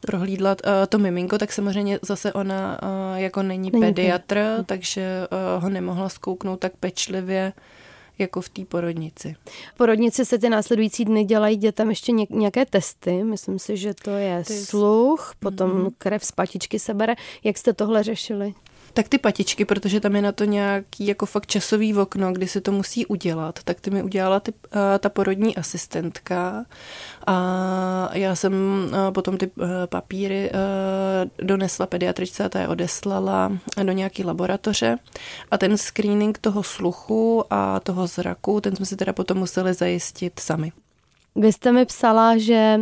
prohlídla 0.00 0.50
uh, 0.50 0.72
to 0.88 0.98
miminko, 0.98 1.38
tak 1.38 1.52
samozřejmě 1.52 1.98
zase 2.02 2.32
ona 2.32 2.80
uh, 2.82 3.18
jako 3.18 3.42
není, 3.42 3.70
není 3.70 3.80
pediatr, 3.80 4.64
takže 4.66 5.26
uh, 5.56 5.62
ho 5.62 5.68
nemohla 5.68 6.08
zkouknout 6.08 6.60
tak 6.60 6.72
pečlivě, 6.80 7.52
jako 8.20 8.40
v 8.40 8.48
té 8.48 8.64
porodnici. 8.64 9.36
V 9.74 9.76
porodnici 9.76 10.24
se 10.24 10.38
ty 10.38 10.48
následující 10.48 11.04
dny 11.04 11.24
dělají 11.24 11.56
dětem 11.56 11.90
ještě 11.90 12.12
nějaké 12.12 12.66
testy. 12.66 13.24
Myslím 13.24 13.58
si, 13.58 13.76
že 13.76 13.94
to 13.94 14.10
je 14.10 14.44
sluch, 14.44 15.34
potom 15.38 15.70
mm-hmm. 15.70 15.92
krev 15.98 16.24
z 16.24 16.32
patičky 16.32 16.78
se 16.78 16.94
bere. 16.94 17.14
Jak 17.44 17.58
jste 17.58 17.72
tohle 17.72 18.02
řešili? 18.02 18.54
Tak 18.94 19.08
ty 19.08 19.18
patičky, 19.18 19.64
protože 19.64 20.00
tam 20.00 20.16
je 20.16 20.22
na 20.22 20.32
to 20.32 20.44
nějaký 20.44 21.06
jako 21.06 21.26
fakt 21.26 21.46
časový 21.46 21.94
okno, 21.94 22.32
kdy 22.32 22.48
se 22.48 22.60
to 22.60 22.72
musí 22.72 23.06
udělat, 23.06 23.58
tak 23.64 23.80
ty 23.80 23.90
mi 23.90 24.02
udělala 24.02 24.40
ty, 24.40 24.52
ta 24.98 25.08
porodní 25.08 25.56
asistentka 25.56 26.64
a 27.26 28.08
já 28.12 28.34
jsem 28.34 28.52
potom 29.14 29.36
ty 29.36 29.50
papíry 29.86 30.50
donesla 31.38 31.86
pediatričce 31.86 32.44
a 32.44 32.48
ta 32.48 32.60
je 32.60 32.68
odeslala 32.68 33.52
do 33.82 33.92
nějaký 33.92 34.24
laboratoře 34.24 34.98
a 35.50 35.58
ten 35.58 35.76
screening 35.76 36.38
toho 36.38 36.62
sluchu 36.62 37.44
a 37.50 37.80
toho 37.80 38.06
zraku, 38.06 38.60
ten 38.60 38.76
jsme 38.76 38.86
si 38.86 38.96
teda 38.96 39.12
potom 39.12 39.38
museli 39.38 39.74
zajistit 39.74 40.40
sami. 40.40 40.72
Vy 41.36 41.52
jste 41.52 41.72
mi 41.72 41.86
psala, 41.86 42.38
že 42.38 42.80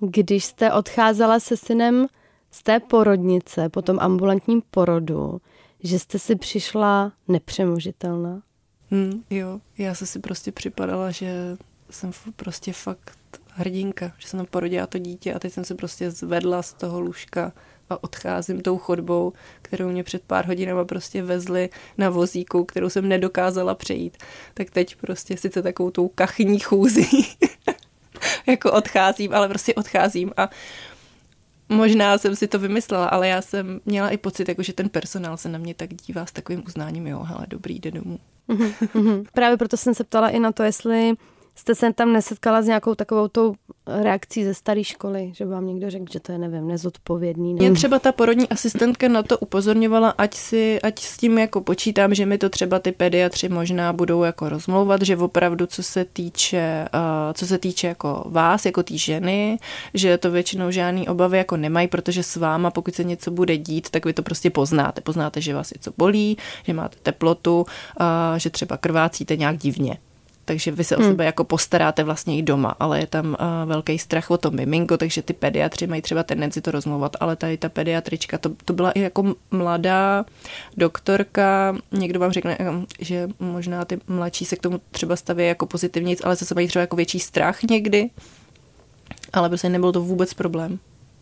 když 0.00 0.44
jste 0.44 0.72
odcházela 0.72 1.40
se 1.40 1.56
synem 1.56 2.06
z 2.54 2.62
té 2.62 2.80
porodnice, 2.80 3.68
po 3.68 3.82
tom 3.82 3.98
ambulantním 4.00 4.62
porodu, 4.70 5.40
že 5.82 5.98
jste 5.98 6.18
si 6.18 6.36
přišla 6.36 7.12
nepřemožitelná? 7.28 8.42
Hmm, 8.90 9.22
jo, 9.30 9.60
já 9.78 9.94
jsem 9.94 10.06
si 10.06 10.18
prostě 10.18 10.52
připadala, 10.52 11.10
že 11.10 11.56
jsem 11.90 12.10
prostě 12.36 12.72
fakt 12.72 13.18
hrdinka, 13.48 14.12
že 14.18 14.28
jsem 14.28 14.38
tam 14.38 14.46
porodila 14.46 14.86
to 14.86 14.98
dítě 14.98 15.34
a 15.34 15.38
teď 15.38 15.52
jsem 15.52 15.64
se 15.64 15.74
prostě 15.74 16.10
zvedla 16.10 16.62
z 16.62 16.72
toho 16.72 17.00
lůžka 17.00 17.52
a 17.90 18.04
odcházím 18.04 18.60
tou 18.60 18.78
chodbou, 18.78 19.32
kterou 19.62 19.88
mě 19.88 20.04
před 20.04 20.22
pár 20.22 20.46
hodinama 20.46 20.84
prostě 20.84 21.22
vezli 21.22 21.68
na 21.98 22.10
vozíku, 22.10 22.64
kterou 22.64 22.90
jsem 22.90 23.08
nedokázala 23.08 23.74
přejít. 23.74 24.16
Tak 24.54 24.70
teď 24.70 24.96
prostě 24.96 25.36
sice 25.36 25.62
takovou 25.62 25.90
tou 25.90 26.08
kachní 26.08 26.58
chůzí 26.58 27.36
jako 28.46 28.72
odcházím, 28.72 29.34
ale 29.34 29.48
prostě 29.48 29.74
odcházím 29.74 30.32
a 30.36 30.50
Možná 31.68 32.18
jsem 32.18 32.36
si 32.36 32.46
to 32.46 32.58
vymyslela, 32.58 33.06
ale 33.06 33.28
já 33.28 33.42
jsem 33.42 33.80
měla 33.84 34.08
i 34.08 34.16
pocit, 34.16 34.48
jako, 34.48 34.62
že 34.62 34.72
ten 34.72 34.88
personál 34.88 35.36
se 35.36 35.48
na 35.48 35.58
mě 35.58 35.74
tak 35.74 35.94
dívá 35.94 36.26
s 36.26 36.32
takovým 36.32 36.62
uznáním, 36.66 37.06
jo, 37.06 37.18
hele, 37.22 37.46
dobrý, 37.48 37.80
jde 37.80 37.90
domů. 37.90 38.18
Mm-hmm. 38.48 39.24
Právě 39.32 39.56
proto 39.56 39.76
jsem 39.76 39.94
se 39.94 40.04
ptala 40.04 40.28
i 40.28 40.38
na 40.38 40.52
to, 40.52 40.62
jestli 40.62 41.14
jste 41.54 41.74
se 41.74 41.92
tam 41.92 42.12
nesetkala 42.12 42.62
s 42.62 42.66
nějakou 42.66 42.94
takovou 42.94 43.28
tou 43.28 43.54
reakcí 43.86 44.44
ze 44.44 44.54
staré 44.54 44.84
školy, 44.84 45.30
že 45.34 45.44
vám 45.44 45.66
někdo 45.66 45.90
řekl, 45.90 46.04
že 46.12 46.20
to 46.20 46.32
je, 46.32 46.38
nevím, 46.38 46.68
nezodpovědný. 46.68 47.54
Mě 47.54 47.72
třeba 47.72 47.98
ta 47.98 48.12
porodní 48.12 48.48
asistentka 48.48 49.08
na 49.08 49.22
to 49.22 49.38
upozorňovala, 49.38 50.10
ať, 50.10 50.34
si, 50.34 50.80
ať 50.82 51.00
s 51.00 51.16
tím 51.16 51.38
jako 51.38 51.60
počítám, 51.60 52.14
že 52.14 52.26
mi 52.26 52.38
to 52.38 52.48
třeba 52.48 52.78
ty 52.78 52.92
pediatři 52.92 53.48
možná 53.48 53.92
budou 53.92 54.22
jako 54.22 54.48
rozmlouvat, 54.48 55.02
že 55.02 55.16
opravdu 55.16 55.66
co 55.66 55.82
se 55.82 56.04
týče, 56.04 56.88
uh, 56.94 57.32
co 57.32 57.46
se 57.46 57.58
týče 57.58 57.86
jako 57.86 58.24
vás, 58.26 58.66
jako 58.66 58.82
té 58.82 58.96
ženy, 58.96 59.58
že 59.94 60.18
to 60.18 60.30
většinou 60.30 60.70
žádný 60.70 61.08
obavy 61.08 61.38
jako 61.38 61.56
nemají, 61.56 61.88
protože 61.88 62.22
s 62.22 62.36
váma, 62.36 62.70
pokud 62.70 62.94
se 62.94 63.04
něco 63.04 63.30
bude 63.30 63.56
dít, 63.56 63.90
tak 63.90 64.06
vy 64.06 64.12
to 64.12 64.22
prostě 64.22 64.50
poznáte. 64.50 65.00
Poznáte, 65.00 65.40
že 65.40 65.54
vás 65.54 65.72
něco 65.72 65.92
bolí, 65.98 66.38
že 66.66 66.72
máte 66.72 66.96
teplotu, 67.02 67.60
uh, 67.60 68.06
že 68.36 68.50
třeba 68.50 68.76
krvácíte 68.76 69.36
nějak 69.36 69.56
divně 69.56 69.98
takže 70.44 70.70
vy 70.70 70.84
se 70.84 70.96
o 70.96 71.00
hmm. 71.00 71.10
sebe 71.10 71.24
jako 71.24 71.44
postaráte 71.44 72.04
vlastně 72.04 72.38
i 72.38 72.42
doma, 72.42 72.74
ale 72.80 73.00
je 73.00 73.06
tam 73.06 73.26
uh, 73.26 73.36
velký 73.64 73.98
strach 73.98 74.30
o 74.30 74.38
to 74.38 74.50
miminko, 74.50 74.96
takže 74.96 75.22
ty 75.22 75.32
pediatři 75.32 75.86
mají 75.86 76.02
třeba 76.02 76.22
tendenci 76.22 76.60
to 76.60 76.70
rozmluvat, 76.70 77.16
ale 77.20 77.36
tady 77.36 77.56
ta 77.56 77.68
pediatrička, 77.68 78.38
to, 78.38 78.50
to 78.64 78.72
byla 78.72 78.90
i 78.90 79.00
jako 79.00 79.34
mladá 79.50 80.24
doktorka, 80.76 81.76
někdo 81.92 82.20
vám 82.20 82.32
řekne, 82.32 82.58
že 83.00 83.28
možná 83.40 83.84
ty 83.84 84.00
mladší 84.08 84.44
se 84.44 84.56
k 84.56 84.62
tomu 84.62 84.80
třeba 84.90 85.16
staví 85.16 85.46
jako 85.46 85.66
pozitivně, 85.66 86.16
ale 86.24 86.36
zase 86.36 86.54
mají 86.54 86.68
třeba 86.68 86.80
jako 86.80 86.96
větší 86.96 87.20
strach 87.20 87.62
někdy, 87.62 88.10
ale 89.32 89.48
prostě 89.48 89.68
nebyl 89.68 89.92
to 89.92 90.00
vůbec 90.00 90.34
problém. 90.34 90.78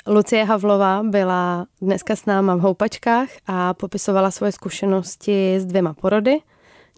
Lucie 0.07 0.45
Havlová 0.45 1.03
byla 1.03 1.67
dneska 1.83 2.17
s 2.17 2.27
náma 2.27 2.55
v 2.55 2.61
Houpačkách 2.61 3.29
a 3.47 3.75
popisovala 3.75 4.31
svoje 4.31 4.53
zkušenosti 4.53 5.57
s 5.61 5.65
dvěma 5.65 5.95
porody. 5.95 6.39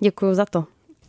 Děkuji 0.01 0.35
za 0.35 0.45
to. 0.45 0.65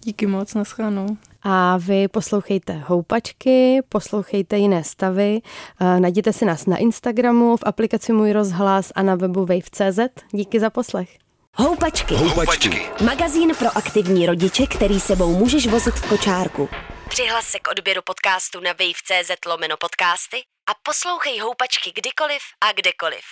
Díky 0.06 0.28
moc, 0.28 0.54
naschledanou. 0.54 1.18
A 1.44 1.78
vy 1.78 2.08
poslouchejte 2.08 2.74
Houpačky, 2.74 3.82
poslouchejte 3.89 4.58
jiné 4.58 4.84
stavy, 4.84 5.41
eh, 5.82 6.00
najděte 6.00 6.34
si 6.34 6.46
nás 6.46 6.65
na 6.65 6.78
Instagramu, 6.78 7.58
v 7.58 7.63
aplikaci 7.65 8.13
Můj 8.13 8.32
rozhlas 8.34 8.91
a 8.96 9.04
na 9.04 9.15
webu 9.15 9.46
wave.cz. 9.46 10.00
Díky 10.32 10.60
za 10.60 10.70
poslech. 10.70 11.18
Houpačky. 11.54 12.15
Houpačky. 12.15 12.82
Magazín 13.06 13.56
pro 13.60 13.78
aktivní 13.78 14.26
rodiče, 14.26 14.68
který 14.68 15.00
sebou 15.00 15.36
můžeš 15.38 15.68
vozit 15.68 15.96
v 15.96 16.10
kočárku. 16.10 16.70
Přihlas 17.10 17.46
se 17.46 17.60
k 17.60 17.68
odběru 17.72 18.02
podcastu 18.02 18.60
na 18.60 18.72
wave.cz 18.72 19.46
lomeno 19.48 19.76
podcasty 19.80 20.38
a 20.70 20.72
poslouchej 20.84 21.39
Houpačky 21.39 21.91
kdykoliv 21.96 22.41
a 22.62 22.72
kdekoliv. 22.72 23.24